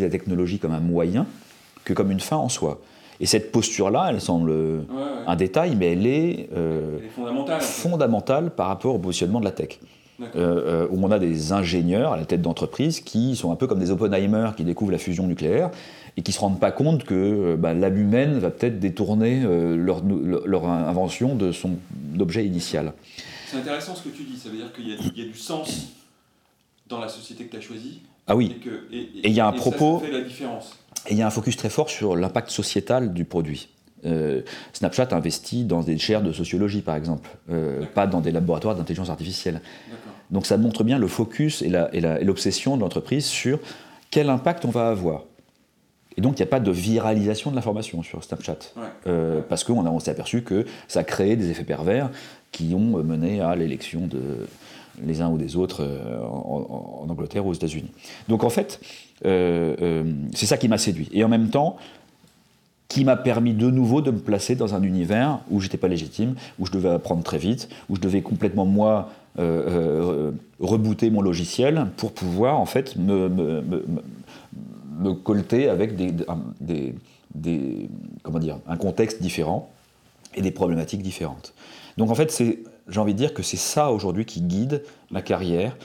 la 0.00 0.10
technologie 0.10 0.58
comme 0.58 0.72
un 0.72 0.80
moyen 0.80 1.26
que 1.84 1.94
comme 1.94 2.10
une 2.10 2.20
fin 2.20 2.36
en 2.36 2.50
soi. 2.50 2.80
Et 3.20 3.26
cette 3.26 3.52
posture-là, 3.52 4.08
elle 4.10 4.20
semble 4.20 4.52
un 5.26 5.36
détail, 5.36 5.76
mais 5.76 5.92
elle 5.92 6.06
est, 6.06 6.48
fondamentale, 7.14 7.60
fondamentale, 7.60 8.50
par 8.50 8.66
rapport 8.66 8.94
au 8.94 8.98
positionnement 8.98 9.40
de 9.40 9.44
la 9.44 9.52
tech. 9.52 9.78
où 10.20 10.26
on 10.26 11.10
a 11.10 11.18
des 11.18 11.52
ingénieurs 11.52 12.12
à 12.12 12.16
la 12.16 12.24
tête 12.24 12.42
d'entreprises 12.42 13.00
qui 13.00 13.36
sont 13.36 13.52
un 13.52 13.56
peu 13.56 13.66
comme 13.66 13.78
des 13.78 13.90
Oppenheimer 13.90 14.50
qui 14.56 14.64
découvrent 14.64 14.92
la 14.92 14.98
fusion 14.98 15.26
nucléaire 15.26 15.70
et 16.16 16.22
qui 16.22 16.30
ne 16.30 16.34
se 16.34 16.40
rendent 16.40 16.60
pas 16.60 16.72
compte 16.72 17.04
que 17.04 17.14
euh, 17.14 17.56
bah, 17.56 17.74
l'âme 17.74 17.96
humaine 17.96 18.38
va 18.38 18.50
peut-être 18.50 18.78
détourner 18.78 19.42
euh, 19.44 19.76
leur, 19.76 20.02
leur, 20.04 20.68
invention 20.68 21.34
de 21.34 21.52
son 21.52 21.76
objet 22.18 22.44
initial. 22.44 22.92
C'est 23.46 23.56
intéressant 23.56 23.94
ce 23.94 24.02
que 24.02 24.08
tu 24.10 24.24
dis, 24.24 24.38
ça 24.38 24.48
veut 24.48 24.56
dire 24.56 24.72
qu'il 24.72 24.88
y, 24.88 25.22
a 25.22 25.24
du 25.24 25.36
sens 25.36 25.92
dans 26.88 26.98
la 26.98 27.08
société 27.08 27.44
que 27.44 27.52
tu 27.52 27.56
as 27.56 27.60
choisie. 27.60 28.00
Ah 28.26 28.36
oui, 28.36 28.56
et 28.92 29.28
il 29.28 29.32
y 29.32 29.40
a 29.40 29.46
un 29.46 29.52
propos. 29.52 30.00
Ça, 30.00 30.06
fait 30.06 30.12
la 30.12 30.20
différence. 30.20 30.78
Et 31.08 31.12
il 31.12 31.18
y 31.18 31.22
a 31.22 31.26
un 31.26 31.30
focus 31.30 31.56
très 31.56 31.70
fort 31.70 31.90
sur 31.90 32.14
l'impact 32.14 32.50
sociétal 32.50 33.12
du 33.12 33.24
produit. 33.24 33.68
Euh, 34.04 34.42
Snapchat 34.72 35.08
investit 35.12 35.64
dans 35.64 35.82
des 35.82 35.98
chaires 35.98 36.22
de 36.22 36.32
sociologie, 36.32 36.82
par 36.82 36.96
exemple, 36.96 37.30
pas 37.94 38.06
dans 38.06 38.20
des 38.20 38.30
laboratoires 38.30 38.76
d'intelligence 38.76 39.10
artificielle. 39.10 39.60
Donc 40.30 40.46
ça 40.46 40.56
montre 40.56 40.84
bien 40.84 40.98
le 40.98 41.08
focus 41.08 41.62
et 41.62 41.68
l'obsession 42.22 42.76
de 42.76 42.82
l'entreprise 42.82 43.26
sur 43.26 43.58
quel 44.10 44.30
impact 44.30 44.64
on 44.64 44.70
va 44.70 44.88
avoir. 44.88 45.24
Et 46.16 46.20
donc, 46.20 46.38
il 46.38 46.42
n'y 46.42 46.48
a 46.48 46.50
pas 46.50 46.60
de 46.60 46.70
viralisation 46.70 47.50
de 47.50 47.56
l'information 47.56 48.02
sur 48.02 48.22
Snapchat. 48.22 48.58
Euh, 49.06 49.40
parce 49.48 49.64
qu'on 49.64 50.00
s'est 50.00 50.10
aperçu 50.10 50.42
que 50.42 50.66
ça 50.88 51.00
a 51.00 51.04
créé 51.04 51.36
des 51.36 51.50
effets 51.50 51.64
pervers 51.64 52.10
qui 52.50 52.74
ont 52.74 53.02
mené 53.02 53.40
à 53.40 53.56
l'élection 53.56 54.06
de 54.06 54.46
les 55.02 55.22
uns 55.22 55.30
ou 55.30 55.38
des 55.38 55.56
autres 55.56 55.82
euh, 55.82 56.20
en, 56.22 57.06
Angleterre 57.08 57.46
ou 57.46 57.50
aux 57.50 57.54
États-Unis. 57.54 57.90
Donc, 58.28 58.44
en 58.44 58.50
fait, 58.50 58.80
euh, 59.24 60.04
c'est 60.34 60.46
ça 60.46 60.58
qui 60.58 60.68
m'a 60.68 60.78
séduit. 60.78 61.08
Et 61.12 61.24
en 61.24 61.28
même 61.28 61.48
temps, 61.48 61.76
qui 62.88 63.06
m'a 63.06 63.16
permis 63.16 63.54
de 63.54 63.70
nouveau 63.70 64.02
de 64.02 64.10
me 64.10 64.18
placer 64.18 64.54
dans 64.54 64.74
un 64.74 64.82
univers 64.82 65.38
où 65.50 65.60
j'étais 65.60 65.78
pas 65.78 65.88
légitime, 65.88 66.34
où 66.58 66.66
je 66.66 66.72
devais 66.72 66.90
apprendre 66.90 67.22
très 67.22 67.38
vite, 67.38 67.70
où 67.88 67.96
je 67.96 68.02
devais 68.02 68.20
complètement, 68.20 68.66
moi, 68.66 69.08
rebooter 70.60 71.08
mon 71.08 71.22
logiciel 71.22 71.86
pour 71.96 72.12
pouvoir, 72.12 72.60
en 72.60 72.66
fait, 72.66 72.96
me 72.96 73.30
me 73.30 73.62
colter 75.10 75.68
avec 75.68 75.96
des, 75.96 76.12
des, 77.34 77.88
comment 78.22 78.38
dire, 78.38 78.58
un 78.66 78.76
contexte 78.76 79.20
différent 79.20 79.70
et 80.34 80.42
des 80.42 80.50
problématiques 80.50 81.02
différentes. 81.02 81.54
Donc 81.98 82.10
en 82.10 82.14
fait, 82.14 82.42
j'ai 82.88 83.00
envie 83.00 83.12
de 83.12 83.18
dire 83.18 83.34
que 83.34 83.42
c'est 83.42 83.56
ça 83.56 83.90
aujourd'hui 83.90 84.24
qui 84.24 84.40
guide 84.40 84.82
ma 85.10 85.22
carrière. 85.22 85.76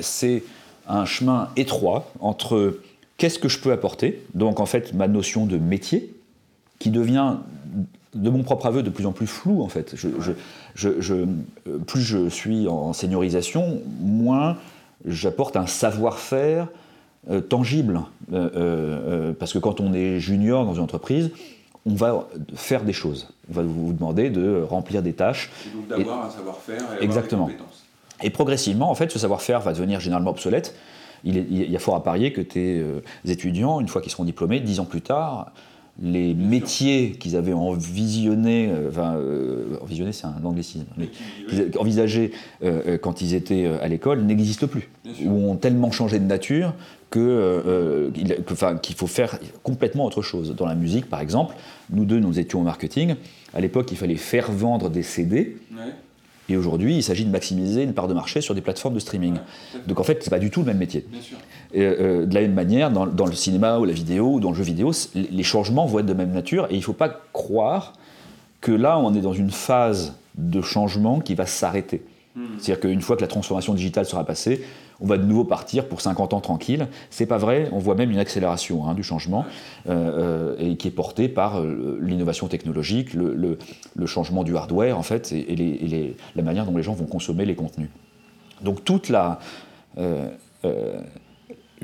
c'est 0.00 0.42
un 0.88 1.04
chemin 1.04 1.48
étroit 1.56 2.10
entre 2.20 2.78
qu'est-ce 3.16 3.38
que 3.38 3.48
je 3.48 3.60
peux 3.60 3.72
apporter, 3.72 4.24
donc 4.34 4.60
en 4.60 4.66
fait 4.66 4.94
ma 4.94 5.08
notion 5.08 5.46
de 5.46 5.56
métier, 5.56 6.14
qui 6.78 6.90
devient 6.90 7.36
de 8.14 8.28
mon 8.28 8.42
propre 8.42 8.66
aveu 8.66 8.82
de 8.82 8.90
plus 8.90 9.06
en 9.06 9.12
plus 9.12 9.26
flou 9.26 9.62
en 9.62 9.68
fait. 9.68 9.94
Je, 9.94 11.26
plus 11.86 12.00
je 12.00 12.28
suis 12.28 12.66
en 12.68 12.92
seniorisation, 12.92 13.80
moins 14.00 14.56
j'apporte 15.06 15.56
un 15.56 15.66
savoir-faire 15.66 16.68
euh, 17.30 17.40
tangible. 17.40 18.00
Euh, 18.32 18.50
euh, 18.56 19.32
parce 19.32 19.52
que 19.52 19.58
quand 19.58 19.80
on 19.80 19.92
est 19.92 20.18
junior 20.18 20.64
dans 20.64 20.74
une 20.74 20.82
entreprise, 20.82 21.30
on 21.86 21.94
va 21.94 22.26
faire 22.54 22.82
des 22.82 22.92
choses. 22.92 23.28
On 23.50 23.54
va 23.54 23.62
vous 23.62 23.92
demander 23.92 24.30
de 24.30 24.62
remplir 24.62 25.02
des 25.02 25.12
tâches. 25.12 25.50
Et 25.66 25.76
donc 25.76 25.86
d'avoir 25.88 26.26
un 26.26 26.30
savoir-faire 26.30 26.82
et 27.00 27.04
Exactement. 27.04 27.46
des 27.46 27.52
compétences. 27.52 27.84
Et 28.22 28.30
progressivement, 28.30 28.90
en 28.90 28.94
fait, 28.94 29.10
ce 29.10 29.18
savoir-faire 29.18 29.60
va 29.60 29.72
devenir 29.72 30.00
généralement 30.00 30.30
obsolète. 30.30 30.74
Il, 31.24 31.36
il, 31.36 31.70
y 31.70 31.76
a 31.76 31.78
fort 31.78 31.94
à 31.94 32.02
parier 32.02 32.32
que 32.32 32.40
tes 32.40 32.84
étudiants, 33.24 33.80
une 33.80 33.86
fois 33.86 34.00
qu'ils 34.00 34.10
seront 34.10 34.24
diplômés, 34.24 34.58
dix 34.58 34.80
ans 34.80 34.84
plus 34.84 35.02
tard, 35.02 35.52
les 36.00 36.32
métiers 36.34 37.12
qu'ils 37.12 37.36
avaient 37.36 37.52
envisionné, 37.52 38.68
euh, 38.70 38.88
enfin, 38.88 39.14
euh, 39.16 39.76
envisionné 39.82 40.12
c'est 40.12 40.26
un 40.26 40.42
anglicisme, 40.42 40.86
mais 40.96 41.08
qu'ils 41.48 41.70
envisageaient 41.78 42.30
euh, 42.64 42.96
quand 42.96 43.20
ils 43.20 43.34
étaient 43.34 43.66
à 43.66 43.88
l'école 43.88 44.22
n'existent 44.22 44.66
plus, 44.66 44.88
ou 45.24 45.50
ont 45.50 45.56
tellement 45.56 45.90
changé 45.90 46.18
de 46.18 46.24
nature 46.24 46.74
que, 47.10 48.10
qu'il 48.80 48.94
faut 48.94 49.06
faire 49.06 49.38
complètement 49.62 50.06
autre 50.06 50.22
chose. 50.22 50.54
Dans 50.56 50.66
la 50.66 50.74
musique, 50.74 51.10
par 51.10 51.20
exemple, 51.20 51.54
nous 51.90 52.06
deux, 52.06 52.20
nous 52.20 52.38
étions 52.38 52.60
au 52.60 52.64
marketing. 52.64 53.16
À 53.52 53.60
l'époque, 53.60 53.92
il 53.92 53.98
fallait 53.98 54.16
faire 54.16 54.50
vendre 54.50 54.88
des 54.88 55.02
CD. 55.02 55.58
Et 56.48 56.56
aujourd'hui, 56.56 56.96
il 56.96 57.02
s'agit 57.02 57.24
de 57.24 57.30
maximiser 57.30 57.82
une 57.82 57.94
part 57.94 58.08
de 58.08 58.14
marché 58.14 58.40
sur 58.40 58.54
des 58.54 58.60
plateformes 58.60 58.94
de 58.94 58.98
streaming. 58.98 59.36
Donc 59.86 60.00
en 60.00 60.02
fait, 60.02 60.22
c'est 60.22 60.30
pas 60.30 60.38
du 60.38 60.50
tout 60.50 60.60
le 60.60 60.66
même 60.66 60.78
métier. 60.78 61.06
Euh, 61.76 62.26
de 62.26 62.34
la 62.34 62.40
même 62.42 62.54
manière, 62.54 62.90
dans, 62.90 63.26
le 63.26 63.32
cinéma 63.32 63.78
ou 63.78 63.84
la 63.84 63.92
vidéo 63.92 64.34
ou 64.34 64.40
dans 64.40 64.50
le 64.50 64.56
jeu 64.56 64.64
vidéo, 64.64 64.90
les 65.14 65.42
changements 65.42 65.86
vont 65.86 66.00
être 66.00 66.06
de 66.06 66.14
même 66.14 66.32
nature 66.32 66.66
et 66.70 66.74
il 66.74 66.78
ne 66.78 66.82
faut 66.82 66.92
pas 66.92 67.20
croire 67.32 67.94
que 68.60 68.72
là, 68.72 68.98
on 68.98 69.14
est 69.14 69.20
dans 69.20 69.32
une 69.32 69.50
phase 69.50 70.14
de 70.36 70.60
changement 70.60 71.20
qui 71.20 71.34
va 71.34 71.46
s'arrêter. 71.46 72.02
Hmm. 72.34 72.58
C'est-à-dire 72.58 72.88
qu'une 72.88 73.02
fois 73.02 73.16
que 73.16 73.20
la 73.20 73.28
transformation 73.28 73.74
digitale 73.74 74.06
sera 74.06 74.24
passée, 74.24 74.64
on 75.02 75.06
va 75.06 75.18
de 75.18 75.24
nouveau 75.24 75.44
partir 75.44 75.86
pour 75.86 76.00
50 76.00 76.32
ans 76.32 76.40
tranquille. 76.40 76.86
C'est 77.10 77.26
pas 77.26 77.36
vrai, 77.36 77.68
on 77.72 77.78
voit 77.78 77.94
même 77.94 78.10
une 78.10 78.18
accélération 78.18 78.88
hein, 78.88 78.94
du 78.94 79.02
changement 79.02 79.44
euh, 79.88 80.56
euh, 80.58 80.76
qui 80.76 80.88
est 80.88 80.92
portée 80.92 81.28
par 81.28 81.60
euh, 81.60 81.98
l'innovation 82.00 82.48
technologique, 82.48 83.12
le, 83.12 83.58
changement 84.06 84.44
du 84.44 84.56
hardware 84.56 84.98
en 84.98 85.02
fait 85.02 85.32
et, 85.32 86.14
la 86.34 86.42
manière 86.42 86.66
dont 86.66 86.76
les 86.76 86.82
gens 86.82 86.94
vont 86.94 87.06
consommer 87.06 87.44
les 87.44 87.54
contenus. 87.54 87.88
Donc 88.62 88.84
toute 88.84 89.12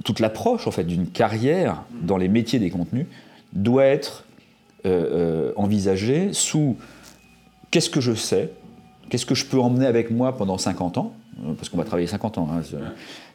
toute 0.04 0.20
l'approche 0.20 0.66
en 0.66 0.70
fait 0.70 0.84
d'une 0.84 1.06
carrière 1.06 1.84
dans 2.02 2.16
les 2.16 2.28
métiers 2.28 2.58
des 2.58 2.70
contenus 2.70 3.06
doit 3.52 3.84
être 3.84 4.24
envisagée 5.56 6.32
sous 6.32 6.76
qu'est-ce 7.70 7.90
que 7.90 8.00
je 8.00 8.12
sais, 8.12 8.52
qu'est-ce 9.09 9.27
que 9.27 9.35
je 9.35 9.47
peux 9.47 9.59
emmener 9.59 9.87
avec 9.87 10.11
moi 10.11 10.37
pendant 10.37 10.59
50 10.59 10.99
ans? 10.99 11.14
Euh, 11.44 11.53
parce 11.55 11.68
qu'on 11.68 11.77
va 11.77 11.85
travailler 11.85 12.09
50 12.09 12.38
ans. 12.38 12.49
Hein, 12.53 12.62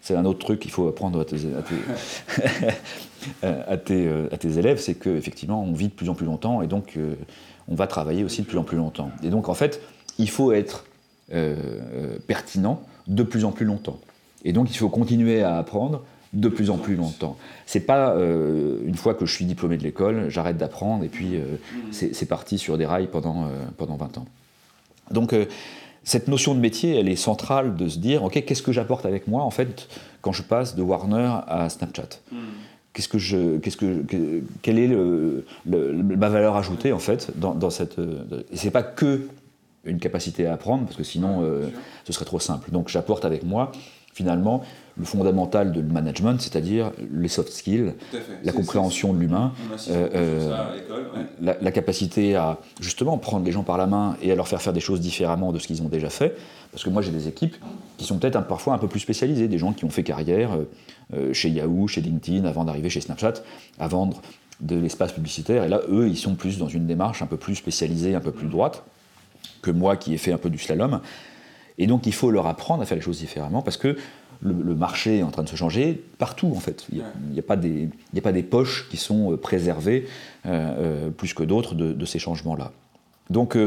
c'est 0.02 0.16
un 0.16 0.26
autre 0.26 0.40
truc 0.40 0.60
qu'il 0.60 0.72
faut 0.72 0.88
apprendre 0.88 1.22
à 1.22 1.26
tes, 1.26 1.38
tes, 4.40 4.60
élèves, 4.60 4.80
c'est 4.80 4.96
qu'effectivement, 4.96 5.64
on 5.64 5.74
vit 5.74 5.88
de 5.88 5.94
plus 5.94 6.10
en 6.10 6.14
plus 6.14 6.26
longtemps 6.26 6.62
et 6.62 6.68
donc 6.68 6.98
euh, 6.98 7.16
on 7.70 7.76
va 7.76 7.88
travailler 7.88 8.24
aussi 8.24 8.42
de 8.42 8.48
plus 8.48 8.58
en 8.58 8.64
plus 8.64 8.78
longtemps. 8.78 9.12
Et 9.24 9.30
donc, 9.30 9.48
en 9.48 9.54
fait, 9.54 9.82
il 10.18 10.30
faut 10.30 10.52
être 10.52 10.86
euh, 11.34 12.18
pertinent 12.28 12.82
de 13.08 13.24
plus 13.24 13.46
en 13.46 13.52
plus 13.52 13.66
longtemps. 13.66 14.00
Et 14.44 14.52
donc, 14.52 14.72
il 14.72 14.78
faut 14.78 14.90
continuer 14.90 15.42
à 15.42 15.58
apprendre 15.58 16.04
de 16.34 16.50
plus 16.50 16.70
en 16.70 16.78
plus 16.78 16.96
longtemps. 16.96 17.38
C'est 17.68 17.82
pas 17.82 18.16
une 18.18 18.96
fois 18.96 19.14
que 19.14 19.26
je 19.26 19.32
suis 19.32 19.46
diplômé 19.46 19.78
de 19.78 19.84
l'école, 19.84 20.30
j'arrête 20.30 20.58
d'apprendre 20.58 21.04
et 21.04 21.08
puis 21.08 21.40
c'est 21.92 22.26
parti 22.26 22.58
sur 22.58 22.76
des 22.76 22.88
rails 22.88 23.06
pendant, 23.06 23.48
pendant 23.78 23.98
20 23.98 24.18
ans. 24.18 24.26
Donc, 25.12 25.36
cette 26.04 26.28
notion 26.28 26.56
de 26.56 26.60
métier, 26.60 26.98
elle 26.98 27.10
est 27.10 27.16
centrale 27.16 27.76
de 27.76 27.88
se 27.88 28.00
dire, 28.00 28.24
ok, 28.24 28.44
qu'est-ce 28.46 28.64
que 28.64 28.72
j'apporte 28.72 29.06
avec 29.06 29.28
moi 29.28 29.44
en 29.44 29.52
fait 29.52 29.88
quand 30.22 30.32
je 30.32 30.44
passe 30.44 30.76
de 30.76 30.82
Warner 30.82 31.32
à 31.48 31.70
Snapchat? 31.70 32.20
Hmm. 32.32 32.38
Qu'est-ce 32.94 33.08
que 33.08 33.18
je, 33.18 33.58
qu'est-ce 33.58 33.78
que, 33.78 34.04
quelle 34.62 34.78
est 34.78 34.88
le, 34.88 35.46
ma 35.66 36.30
valeur 36.30 36.56
ajoutée 36.56 36.92
en 36.92 37.00
fait 37.00 37.32
dans, 37.36 37.56
dans 37.56 37.72
cette 37.72 37.98
Et 38.52 38.58
c'est 38.58 38.70
pas 38.70 38.84
que 38.84 39.28
une 39.86 40.00
capacité 40.00 40.46
à 40.46 40.54
apprendre 40.54 40.86
parce 40.86 40.96
que 40.96 41.04
sinon 41.04 41.44
euh, 41.44 41.68
ce 42.06 42.14
serait 42.14 42.26
trop 42.26 42.40
simple. 42.40 42.72
Donc 42.72 42.90
j'apporte 42.90 43.26
avec 43.26 43.44
moi 43.44 43.72
finalement 44.14 44.64
le 44.96 45.06
fondamental 45.06 45.72
de 45.72 45.82
management, 45.82 46.40
c'est-à-dire 46.40 46.92
les 47.12 47.28
soft 47.28 47.52
skills, 47.52 47.94
la 48.44 48.52
compréhension 48.52 49.14
de 49.14 49.20
l'humain, 49.20 49.52
euh, 49.90 50.10
euh, 50.14 51.24
la, 51.42 51.72
capacité 51.72 52.36
à 52.36 52.60
justement 52.80 53.18
prendre 53.18 53.44
les 53.44 53.52
gens 53.52 53.64
par 53.64 53.78
la 53.78 53.88
main 53.88 54.16
et 54.22 54.32
à 54.32 54.36
leur 54.36 54.48
faire 54.48 54.62
faire 54.62 54.74
des 54.74 54.80
choses 54.80 55.00
différemment 55.00 55.52
de 55.52 55.58
ce 55.58 55.66
qu'ils 55.66 55.82
ont 55.82 55.90
déjà 55.90 56.10
fait. 56.10 56.36
Parce 56.72 56.84
que 56.84 56.92
moi 56.92 57.02
j'ai 57.02 57.12
des 57.12 57.28
équipes 57.28 57.56
qui 57.98 58.06
sont 58.06 58.20
peut-être 58.20 58.40
parfois 58.46 58.76
un 58.76 58.78
peu 58.78 58.88
plus 58.88 59.00
spécialisées, 59.00 59.48
des 59.48 59.58
gens 59.58 59.74
qui 59.74 59.84
ont 59.84 59.90
fait 59.90 60.04
carrière 60.04 60.52
euh, 61.14 61.34
chez 61.34 61.50
Yahoo, 61.50 61.88
chez 61.88 62.02
LinkedIn, 62.02 62.46
avant 62.46 62.64
d'arriver 62.64 62.90
chez 62.90 63.02
Snapchat, 63.02 63.34
à 63.80 63.88
vendre 63.88 64.22
de 64.62 64.76
l'espace 64.76 65.12
publicitaire. 65.12 65.64
Et 65.64 65.70
là, 65.70 65.82
eux, 65.90 66.08
ils 66.08 66.18
sont 66.18 66.36
plus 66.36 66.60
dans 66.60 66.68
une 66.68 66.86
démarche 66.86 67.24
un 67.24 67.28
peu 67.28 67.38
plus 67.38 67.56
spécialisée, 67.56 68.14
un 68.14 68.22
peu 68.22 68.32
plus 68.32 68.48
droite 68.48 68.84
que 69.64 69.72
moi 69.72 69.98
qui 69.98 70.14
ai 70.14 70.18
fait 70.18 70.32
un 70.32 70.38
peu 70.38 70.52
du 70.52 70.60
slalom. 70.60 71.02
Et 71.78 71.88
donc 71.88 72.06
il 72.06 72.14
faut 72.14 72.32
leur 72.32 72.48
apprendre 72.48 72.84
à 72.84 72.86
faire 72.86 72.98
les 72.98 73.04
choses 73.04 73.20
différemment 73.20 73.62
parce 73.62 73.78
que 73.78 73.98
le, 74.44 74.76
marché 74.76 75.20
est 75.20 75.24
en 75.24 75.32
train 75.32 75.44
de 75.44 75.50
se 75.50 75.56
changer 75.56 76.04
partout 76.18 76.52
en 76.56 76.60
fait. 76.60 76.86
Il 76.92 77.04
n'y 77.32 77.40
a, 77.40 77.44
pas 77.44 77.56
des, 77.56 77.90
a 78.16 78.22
pas 78.22 78.32
des 78.32 78.44
poches 78.44 78.88
qui 78.90 78.98
sont 78.98 79.32
euh, 79.32 79.38
préservées 79.38 80.08
euh, 80.46 80.50
euh, 80.50 81.10
plus 81.10 81.34
que 81.34 81.44
d'autres 81.44 81.76
de, 81.76 82.06
ces 82.06 82.20
changements-là. 82.20 82.72
Donc 83.30 83.58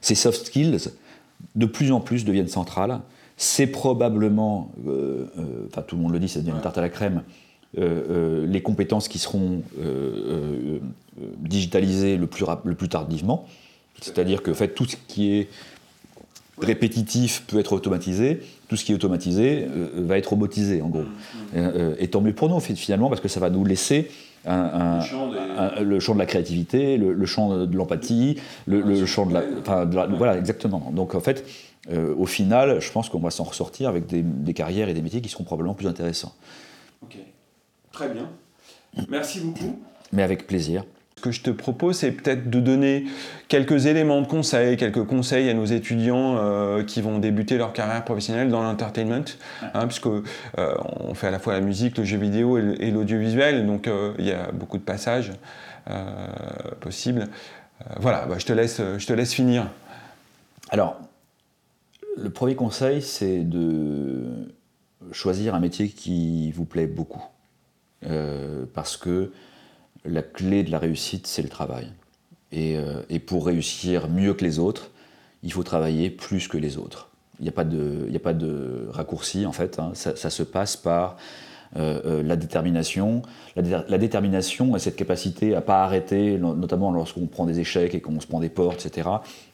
ces 0.00 0.14
soft 0.14 0.46
skills, 0.46 0.78
de 1.54 1.66
plus 1.66 1.92
en 1.92 2.00
plus 2.00 2.24
deviennent 2.24 2.48
centrales. 2.48 3.00
C'est 3.36 3.66
probablement, 3.66 4.72
enfin 5.66 5.82
tout 5.82 5.96
le 5.96 6.02
monde 6.02 6.12
le 6.12 6.18
dit, 6.18 6.28
ça 6.28 6.40
devient 6.40 6.52
une 6.52 6.60
tarte 6.60 6.78
à 6.78 6.80
la 6.80 6.88
crème, 6.88 7.22
les 7.76 8.62
compétences 8.62 9.08
qui 9.08 9.18
seront 9.18 9.62
digitalisées 11.38 12.16
le 12.16 12.26
plus, 12.26 12.44
le 12.64 12.74
plus 12.74 12.88
tardivement. 12.88 13.46
C'est-à-dire 14.00 14.42
que 14.42 14.52
fait, 14.52 14.68
tout 14.68 14.86
ce 14.86 14.96
qui 14.96 15.32
est 15.32 15.48
répétitif 16.58 17.44
peut 17.46 17.58
être 17.58 17.72
automatisé, 17.72 18.40
tout 18.68 18.76
ce 18.76 18.84
qui 18.84 18.92
est 18.92 18.94
automatisé 18.94 19.66
euh, 19.68 19.88
va 19.96 20.18
être 20.18 20.28
robotisé 20.28 20.82
en 20.82 20.88
gros. 20.88 21.02
Mm, 21.02 21.04
mm. 21.04 21.56
Euh, 21.56 21.94
et 21.98 22.08
tant 22.08 22.20
mieux 22.20 22.32
pour 22.32 22.48
nous 22.48 22.60
finalement 22.60 23.08
parce 23.08 23.20
que 23.20 23.28
ça 23.28 23.40
va 23.40 23.50
nous 23.50 23.64
laisser 23.64 24.10
un, 24.46 24.98
le, 25.80 26.00
champ 26.00 26.14
de 26.14 26.18
la 26.18 26.26
créativité, 26.26 26.96
le, 26.98 27.26
champ 27.26 27.66
de 27.66 27.76
l'empathie, 27.76 28.38
le, 28.66 29.06
champ 29.06 29.26
de 29.26 29.32
la, 29.32 30.06
Voilà, 30.06 30.36
exactement. 30.36 30.92
Donc 30.94 31.14
en 31.14 31.20
fait, 31.20 31.46
euh, 31.90 32.14
au 32.16 32.26
final, 32.26 32.80
je 32.80 32.90
pense 32.90 33.08
qu'on 33.08 33.20
va 33.20 33.30
s'en 33.30 33.44
ressortir 33.44 33.88
avec 33.88 34.06
des, 34.06 34.22
des, 34.22 34.54
carrières 34.54 34.88
et 34.88 34.94
des 34.94 35.02
métiers 35.02 35.20
qui 35.20 35.28
seront 35.28 35.44
probablement 35.44 35.74
plus 35.74 35.86
intéressants. 35.86 36.34
Ok, 37.02 37.16
très 37.92 38.08
bien. 38.08 38.28
Merci 39.08 39.40
beaucoup. 39.40 39.78
Mais 40.12 40.22
avec 40.22 40.46
plaisir 40.46 40.84
que 41.24 41.30
je 41.30 41.40
te 41.40 41.50
propose, 41.50 41.96
c'est 41.96 42.12
peut-être 42.12 42.50
de 42.50 42.60
donner 42.60 43.06
quelques 43.48 43.86
éléments 43.86 44.20
de 44.20 44.26
conseil, 44.26 44.76
quelques 44.76 45.04
conseils 45.04 45.48
à 45.48 45.54
nos 45.54 45.64
étudiants 45.64 46.36
euh, 46.36 46.84
qui 46.84 47.00
vont 47.00 47.18
débuter 47.18 47.56
leur 47.56 47.72
carrière 47.72 48.04
professionnelle 48.04 48.50
dans 48.50 48.62
l'entertainment, 48.62 49.24
hein, 49.62 49.86
puisque 49.86 50.06
euh, 50.06 50.22
on 51.00 51.14
fait 51.14 51.28
à 51.28 51.30
la 51.30 51.38
fois 51.38 51.54
la 51.54 51.62
musique, 51.62 51.96
le 51.96 52.04
jeu 52.04 52.18
vidéo 52.18 52.58
et 52.58 52.90
l'audiovisuel, 52.90 53.66
donc 53.66 53.88
euh, 53.88 54.12
il 54.18 54.26
y 54.26 54.32
a 54.32 54.52
beaucoup 54.52 54.76
de 54.76 54.82
passages 54.82 55.32
possibles. 56.80 57.28
voilà, 58.00 58.26
bah, 58.26 58.36
je, 58.38 58.44
te 58.44 58.52
laisse, 58.52 58.82
je 58.98 59.06
te 59.06 59.12
laisse 59.14 59.32
finir. 59.32 59.70
Alors, 60.68 61.00
le 62.18 62.28
premier 62.28 62.54
conseil, 62.54 63.00
c'est 63.00 63.44
de 63.44 64.24
choisir 65.12 65.54
un 65.54 65.60
métier 65.60 65.88
qui 65.88 66.52
vous 66.52 66.66
plaît 66.66 66.86
beaucoup, 66.86 67.24
parce 68.74 68.98
que 68.98 69.32
la 70.04 70.22
clé 70.22 70.62
de 70.62 70.70
la 70.70 70.78
réussite, 70.78 71.26
c'est 71.26 71.42
le 71.42 71.48
travail. 71.48 71.92
Euh, 72.56 73.02
et, 73.08 73.18
pour 73.18 73.46
réussir 73.46 74.08
mieux 74.08 74.34
que 74.34 74.44
les 74.44 74.58
autres, 74.58 74.90
il 75.42 75.52
faut 75.52 75.62
travailler 75.62 76.10
plus 76.10 76.48
que 76.48 76.56
les 76.56 76.78
autres. 76.78 77.10
Il 77.40 77.42
n'y 77.42 77.48
a, 77.48 77.52
pas 77.52 77.64
de, 77.64 78.86
raccourci, 78.90 79.44
en 79.44 79.52
fait. 79.52 79.78
Hein. 79.78 79.92
Ça, 79.94 80.30
se 80.30 80.42
passe 80.44 80.76
par 80.76 81.16
euh, 81.76 82.00
euh, 82.04 82.22
la 82.22 82.36
détermination. 82.36 83.22
La, 83.56 83.98
détermination 83.98 84.76
et 84.76 84.78
cette 84.78 84.94
capacité 84.94 85.56
à 85.56 85.60
pas 85.60 85.82
arrêter, 85.82 86.38
notamment 86.38 86.92
lorsqu'on 86.92 87.26
prend 87.26 87.44
des 87.44 87.58
échecs 87.58 87.94
et 87.94 88.00
qu'on 88.00 88.20
se 88.20 88.28
prend 88.28 88.38
des 88.38 88.48
portes, 88.48 88.86
etc., 88.86 89.08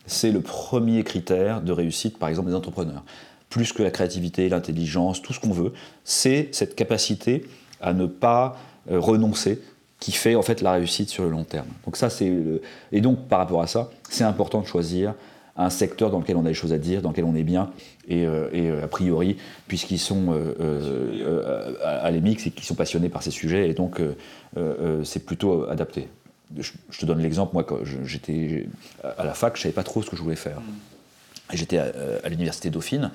c'est 0.07 0.31
le 0.31 0.43
premier 0.43 1.05
critère 1.05 1.63
de 1.63 1.73
réussite, 1.73 2.19
par 2.19 2.29
exemple, 2.29 2.49
des 2.49 2.55
entrepreneurs. 2.55 3.05
Plus 3.49 3.73
que 3.73 3.83
la 3.83 3.91
créativité, 3.91 4.49
l'intelligence, 4.49 5.23
tout 5.23 5.33
ce 5.33 5.41
qu'on 5.41 5.53
veut, 5.53 5.73
c'est 6.05 6.51
cette 6.53 6.77
capacité 6.77 7.47
à 7.81 7.95
ne 7.95 8.07
pas 8.07 8.57
renoncer 8.89 9.61
qui 10.01 10.13
fait 10.13 10.35
en 10.35 10.43
fait 10.43 10.63
la 10.63 10.73
réussite 10.73 11.11
sur 11.11 11.25
le 11.25 11.31
long 11.31 11.45
terme. 11.45 11.69
Donc 11.85 11.97
ça 11.97 12.11
c'est 12.11 12.33
et 12.93 13.01
donc 13.01 13.29
par 13.29 13.39
rapport 13.39 13.63
à 13.63 13.67
ça, 13.67 13.91
c'est 14.09 14.25
important 14.25 14.61
de 14.61 14.67
choisir 14.67 15.15
un 15.57 15.71
secteur 15.71 16.11
dans 16.11 16.21
lequel 16.21 16.37
on 16.37 16.45
a 16.45 16.49
des 16.49 16.55
choses 16.55 16.73
à 16.73 16.79
dire, 16.79 17.03
dans 17.03 17.11
lequel 17.11 17.25
on 17.25 17.35
est 17.35 17.43
bien, 17.43 17.71
et, 18.09 18.25
a 18.25 18.89
priori, 18.89 19.37
puisqu'ils 19.69 19.99
sont 19.99 20.33
à, 21.85 22.11
l'EMIX 22.11 22.47
et 22.47 22.51
qu'ils 22.51 22.65
sont 22.65 22.77
passionnés 22.77 23.11
par 23.11 23.23
ces 23.23 23.31
sujets, 23.31 23.69
et 23.69 23.75
donc 23.75 24.01
c'est 25.05 25.27
plutôt 25.27 25.69
adapté. 25.69 26.09
Je, 26.57 26.73
te 26.99 27.05
donne 27.05 27.21
l'exemple, 27.21 27.53
moi, 27.53 27.65
quand 27.65 27.79
j'étais 28.05 28.69
à 29.19 29.25
la 29.25 29.35
fac, 29.35 29.57
je 29.57 29.61
ne 29.61 29.63
savais 29.65 29.75
pas 29.75 29.83
trop 29.83 30.03
ce 30.03 30.09
que 30.09 30.17
je 30.17 30.23
voulais 30.23 30.37
faire. 30.37 30.63
J'étais 31.53 31.79
à 31.79 32.29
l'université 32.29 32.71
Dauphine, 32.71 33.11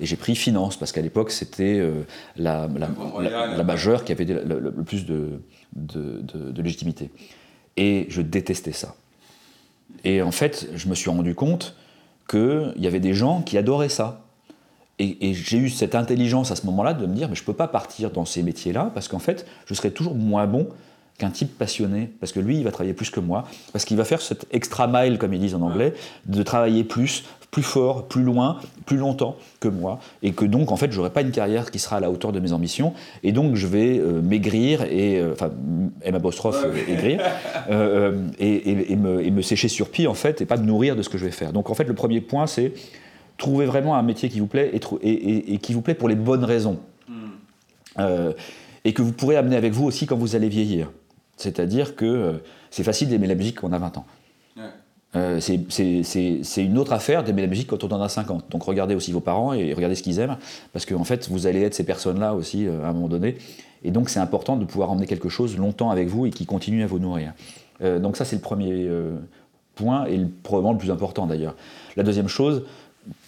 et 0.00 0.06
j'ai 0.06 0.16
pris 0.16 0.36
finance, 0.36 0.76
parce 0.76 0.92
qu'à 0.92 1.00
l'époque, 1.00 1.30
c'était 1.30 1.78
euh, 1.78 2.04
la, 2.36 2.68
la, 2.76 3.64
majeure 3.64 4.04
qui 4.04 4.12
avait 4.12 4.24
le, 4.24 4.72
plus 4.84 5.06
de, 5.06 5.40
de, 5.74 6.62
légitimité. 6.62 7.10
Et 7.76 8.06
je 8.08 8.22
détestais 8.22 8.72
ça. 8.72 8.94
Et 10.04 10.22
en 10.22 10.30
fait, 10.30 10.68
je 10.74 10.88
me 10.88 10.94
suis 10.94 11.10
rendu 11.10 11.34
compte 11.34 11.74
qu'il 12.28 12.74
y 12.76 12.86
avait 12.86 13.00
des 13.00 13.14
gens 13.14 13.42
qui 13.42 13.58
adoraient 13.58 13.88
ça. 13.88 14.24
Et, 15.00 15.30
et 15.30 15.34
j'ai 15.34 15.58
eu 15.58 15.70
cette 15.70 15.94
intelligence 15.94 16.50
à 16.50 16.56
ce 16.56 16.66
moment-là 16.66 16.92
de 16.94 17.06
me 17.06 17.14
dire, 17.14 17.28
mais 17.28 17.34
je 17.34 17.42
ne 17.42 17.46
peux 17.46 17.54
pas 17.54 17.68
partir 17.68 18.10
dans 18.10 18.24
ces 18.24 18.42
métiers-là, 18.42 18.90
parce 18.94 19.08
qu'en 19.08 19.20
fait, 19.20 19.46
je 19.66 19.74
serais 19.74 19.90
toujours 19.90 20.14
moins 20.14 20.46
bon 20.46 20.68
qu'un 21.18 21.30
type 21.30 21.58
passionné, 21.58 22.10
parce 22.20 22.30
que 22.30 22.38
lui, 22.38 22.58
il 22.58 22.64
va 22.64 22.70
travailler 22.70 22.94
plus 22.94 23.10
que 23.10 23.18
moi, 23.18 23.44
parce 23.72 23.84
qu'il 23.84 23.96
va 23.96 24.04
faire 24.04 24.20
cette 24.20 24.46
extra 24.52 24.86
mile, 24.86 25.18
comme 25.18 25.34
ils 25.34 25.40
disent 25.40 25.56
en 25.56 25.62
anglais, 25.62 25.94
de 26.26 26.42
travailler 26.44 26.84
plus, 26.84 27.24
plus 27.50 27.62
fort, 27.62 28.08
plus 28.08 28.22
loin, 28.22 28.58
plus 28.84 28.96
longtemps 28.96 29.36
que 29.60 29.68
moi, 29.68 30.00
et 30.22 30.32
que 30.32 30.44
donc, 30.44 30.70
en 30.70 30.76
fait, 30.76 30.92
j'aurai 30.92 31.10
pas 31.10 31.22
une 31.22 31.30
carrière 31.30 31.70
qui 31.70 31.78
sera 31.78 31.96
à 31.96 32.00
la 32.00 32.10
hauteur 32.10 32.32
de 32.32 32.40
mes 32.40 32.52
ambitions, 32.52 32.92
et 33.22 33.32
donc 33.32 33.54
je 33.54 33.66
vais 33.66 33.98
euh, 33.98 34.20
maigrir, 34.20 34.82
et, 34.82 35.18
euh, 35.18 35.32
enfin, 35.32 35.50
M 36.02 36.14
apostrophe, 36.14 36.64
aigrir, 36.88 37.22
euh, 37.70 38.28
et, 38.38 38.96
me, 38.96 39.42
sécher 39.42 39.68
sur 39.68 39.88
pied, 39.88 40.06
en 40.06 40.14
fait, 40.14 40.40
et 40.40 40.46
pas 40.46 40.56
me 40.56 40.66
nourrir 40.66 40.94
de 40.94 41.02
ce 41.02 41.08
que 41.08 41.18
je 41.18 41.24
vais 41.24 41.30
faire. 41.30 41.52
Donc, 41.52 41.70
en 41.70 41.74
fait, 41.74 41.84
le 41.84 41.94
premier 41.94 42.20
point, 42.20 42.46
c'est 42.46 42.72
trouver 43.38 43.66
vraiment 43.66 43.96
un 43.96 44.02
métier 44.02 44.28
qui 44.28 44.40
vous 44.40 44.46
plaît, 44.46 44.72
et, 45.02 45.58
qui 45.58 45.72
vous 45.72 45.80
plaît 45.80 45.94
pour 45.94 46.08
les 46.08 46.16
bonnes 46.16 46.44
raisons. 46.44 46.78
Hmm. 47.08 48.32
et 48.84 48.92
que 48.92 49.00
vous 49.00 49.12
pourrez 49.12 49.36
amener 49.36 49.56
avec 49.56 49.72
vous 49.72 49.86
aussi 49.86 50.06
quand 50.06 50.16
vous 50.16 50.36
allez 50.36 50.50
vieillir. 50.50 50.88
C'est-à-dire 51.38 51.96
que 51.96 52.04
euh, 52.04 52.32
c'est 52.70 52.82
facile 52.82 53.08
d'aimer 53.08 53.28
la 53.28 53.36
musique 53.36 53.60
quand 53.60 53.68
on 53.68 53.72
a 53.72 53.78
20 53.78 53.96
ans. 53.96 54.06
Euh, 55.16 55.40
c'est 55.40 56.64
une 56.64 56.76
autre 56.76 56.92
affaire 56.92 57.24
d'aimer 57.24 57.42
la 57.42 57.48
musique 57.48 57.68
quand 57.68 57.82
on 57.82 57.88
en 57.88 58.00
a 58.02 58.08
50. 58.08 58.50
Donc 58.50 58.62
regardez 58.62 58.94
aussi 58.94 59.10
vos 59.10 59.20
parents 59.20 59.54
et 59.54 59.72
regardez 59.72 59.94
ce 59.94 60.02
qu'ils 60.02 60.18
aiment, 60.18 60.36
parce 60.72 60.84
qu'en 60.84 61.04
fait, 61.04 61.28
vous 61.30 61.46
allez 61.46 61.62
être 61.62 61.74
ces 61.74 61.84
personnes-là 61.84 62.34
aussi 62.34 62.66
euh, 62.66 62.84
à 62.84 62.88
un 62.88 62.92
moment 62.92 63.08
donné. 63.08 63.38
Et 63.84 63.90
donc 63.90 64.10
c'est 64.10 64.20
important 64.20 64.56
de 64.56 64.64
pouvoir 64.64 64.90
emmener 64.90 65.06
quelque 65.06 65.28
chose 65.28 65.56
longtemps 65.56 65.90
avec 65.90 66.08
vous 66.08 66.26
et 66.26 66.30
qui 66.30 66.46
continue 66.46 66.82
à 66.82 66.86
vous 66.86 66.98
nourrir. 66.98 67.32
donc 67.80 68.16
ça, 68.16 68.24
c'est 68.24 68.34
le 68.34 68.42
premier 68.42 68.90
point 69.76 70.06
et 70.06 70.18
probablement 70.42 70.72
le 70.72 70.78
plus 70.78 70.90
important 70.90 71.28
d'ailleurs. 71.28 71.54
La 71.96 72.02
deuxième 72.02 72.26
chose, 72.26 72.64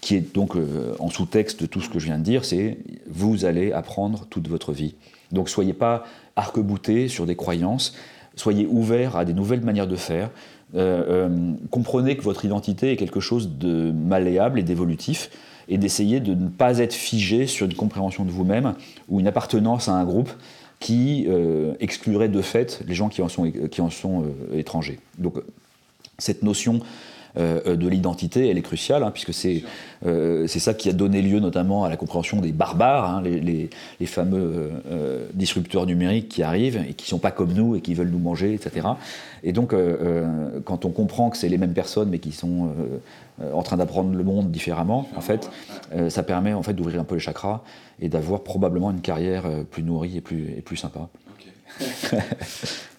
qui 0.00 0.16
est 0.16 0.34
donc 0.34 0.56
en 0.98 1.08
sous-texte 1.08 1.60
de 1.60 1.66
tout 1.66 1.80
ce 1.80 1.88
que 1.88 2.00
je 2.00 2.06
viens 2.06 2.18
de 2.18 2.24
dire, 2.24 2.44
c'est 2.44 2.78
vous 3.08 3.44
allez 3.44 3.70
apprendre 3.70 4.26
toute 4.28 4.48
votre 4.48 4.72
vie. 4.72 4.96
Donc 5.30 5.48
soyez 5.48 5.72
pas 5.72 6.02
arc-boutés 6.34 7.06
sur 7.06 7.26
des 7.26 7.36
croyances, 7.36 7.94
soyez 8.34 8.66
ouverts 8.66 9.16
à 9.16 9.24
des 9.24 9.34
nouvelles 9.34 9.62
manières 9.62 9.86
de 9.86 9.96
faire. 9.96 10.30
Euh, 10.74 11.28
euh, 11.28 11.52
comprenez 11.70 12.16
que 12.16 12.22
votre 12.22 12.44
identité 12.44 12.92
est 12.92 12.96
quelque 12.96 13.20
chose 13.20 13.58
de 13.58 13.90
malléable 13.92 14.58
et 14.58 14.62
d'évolutif 14.62 15.30
et 15.68 15.78
d'essayer 15.78 16.20
de 16.20 16.34
ne 16.34 16.48
pas 16.48 16.78
être 16.78 16.94
figé 16.94 17.46
sur 17.46 17.66
une 17.66 17.74
compréhension 17.74 18.24
de 18.24 18.30
vous-même 18.30 18.74
ou 19.08 19.20
une 19.20 19.26
appartenance 19.26 19.88
à 19.88 19.92
un 19.92 20.04
groupe 20.04 20.30
qui 20.78 21.26
euh, 21.28 21.74
exclurait 21.80 22.28
de 22.28 22.40
fait 22.40 22.82
les 22.86 22.94
gens 22.94 23.08
qui 23.08 23.20
en 23.22 23.28
sont, 23.28 23.52
étrangers. 24.52 24.98
Donc 25.18 25.42
cette 26.18 26.42
notion 26.42 26.80
de 27.36 27.88
l'identité, 27.88 28.48
elle 28.48 28.58
est 28.58 28.62
cruciale, 28.62 29.02
hein, 29.02 29.10
puisque 29.12 29.32
euh, 30.06 30.46
c'est 30.46 30.58
ça 30.58 30.74
qui 30.74 30.88
a 30.88 30.92
donné 30.92 31.22
lieu 31.22 31.40
notamment 31.40 31.84
à 31.84 31.88
la 31.88 31.96
compréhension 31.96 32.40
des 32.40 32.52
barbares, 32.52 33.08
hein, 33.08 33.22
les, 33.22 33.70
fameux 34.06 34.70
disrupteurs 35.34 35.86
numériques 35.86 36.28
qui 36.28 36.42
arrivent 36.42 36.84
et 36.88 36.94
qui 36.94 37.04
ne 37.04 37.08
sont 37.08 37.18
pas 37.18 37.30
comme 37.30 37.52
nous 37.52 37.76
et 37.76 37.80
qui 37.80 37.94
veulent 37.94 38.10
nous 38.10 38.18
manger, 38.18 38.54
etc. 38.54 38.88
Et 39.44 39.52
donc, 39.52 39.74
quand 40.64 40.84
on 40.84 40.90
comprend 40.90 41.30
que 41.30 41.36
c'est 41.36 41.48
les 41.48 41.58
mêmes 41.58 41.74
personnes, 41.74 42.08
mais 42.10 42.18
qui 42.18 42.32
sont 42.32 42.70
en 43.52 43.62
train 43.62 43.76
d'apprendre 43.76 44.14
le 44.14 44.24
monde 44.24 44.50
différemment, 44.50 45.08
en 45.16 45.20
fait, 45.20 45.48
ça 46.08 46.22
permet 46.24 46.52
en 46.52 46.62
fait 46.62 46.72
d'ouvrir 46.72 47.00
un 47.00 47.04
peu 47.04 47.14
les 47.14 47.20
chakras 47.20 47.60
et 48.00 48.08
d'avoir 48.08 48.40
probablement 48.40 48.90
une 48.90 49.00
carrière 49.00 49.44
plus 49.70 49.84
nourrie 49.84 50.16
et 50.16 50.20
plus, 50.20 50.50
et 50.56 50.62
plus 50.62 50.76
sympa. 50.76 51.08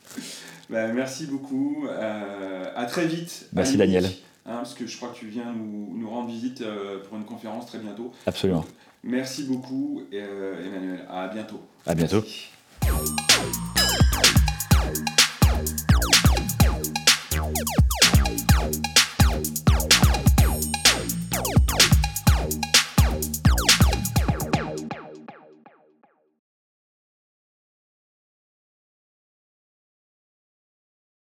Bah, 0.72 0.88
merci 0.88 1.26
beaucoup. 1.26 1.86
Euh, 1.90 2.66
à 2.76 2.86
très 2.86 3.06
vite. 3.06 3.50
Merci 3.52 3.76
Daniel. 3.76 4.06
Hein, 4.46 4.56
parce 4.56 4.74
que 4.74 4.88
je 4.88 4.96
crois 4.96 5.10
que 5.10 5.18
tu 5.18 5.28
viens 5.28 5.52
nous, 5.52 5.98
nous 5.98 6.10
rendre 6.10 6.30
visite 6.30 6.62
euh, 6.62 7.00
pour 7.04 7.18
une 7.18 7.26
conférence 7.26 7.66
très 7.68 7.78
bientôt. 7.78 8.14
Absolument. 8.26 8.66
Merci 9.04 9.44
beaucoup 9.44 10.04
euh, 10.14 10.66
Emmanuel. 10.66 11.06
À 11.10 11.28
bientôt. 11.28 11.62
À 11.86 11.94
bientôt. 11.94 12.24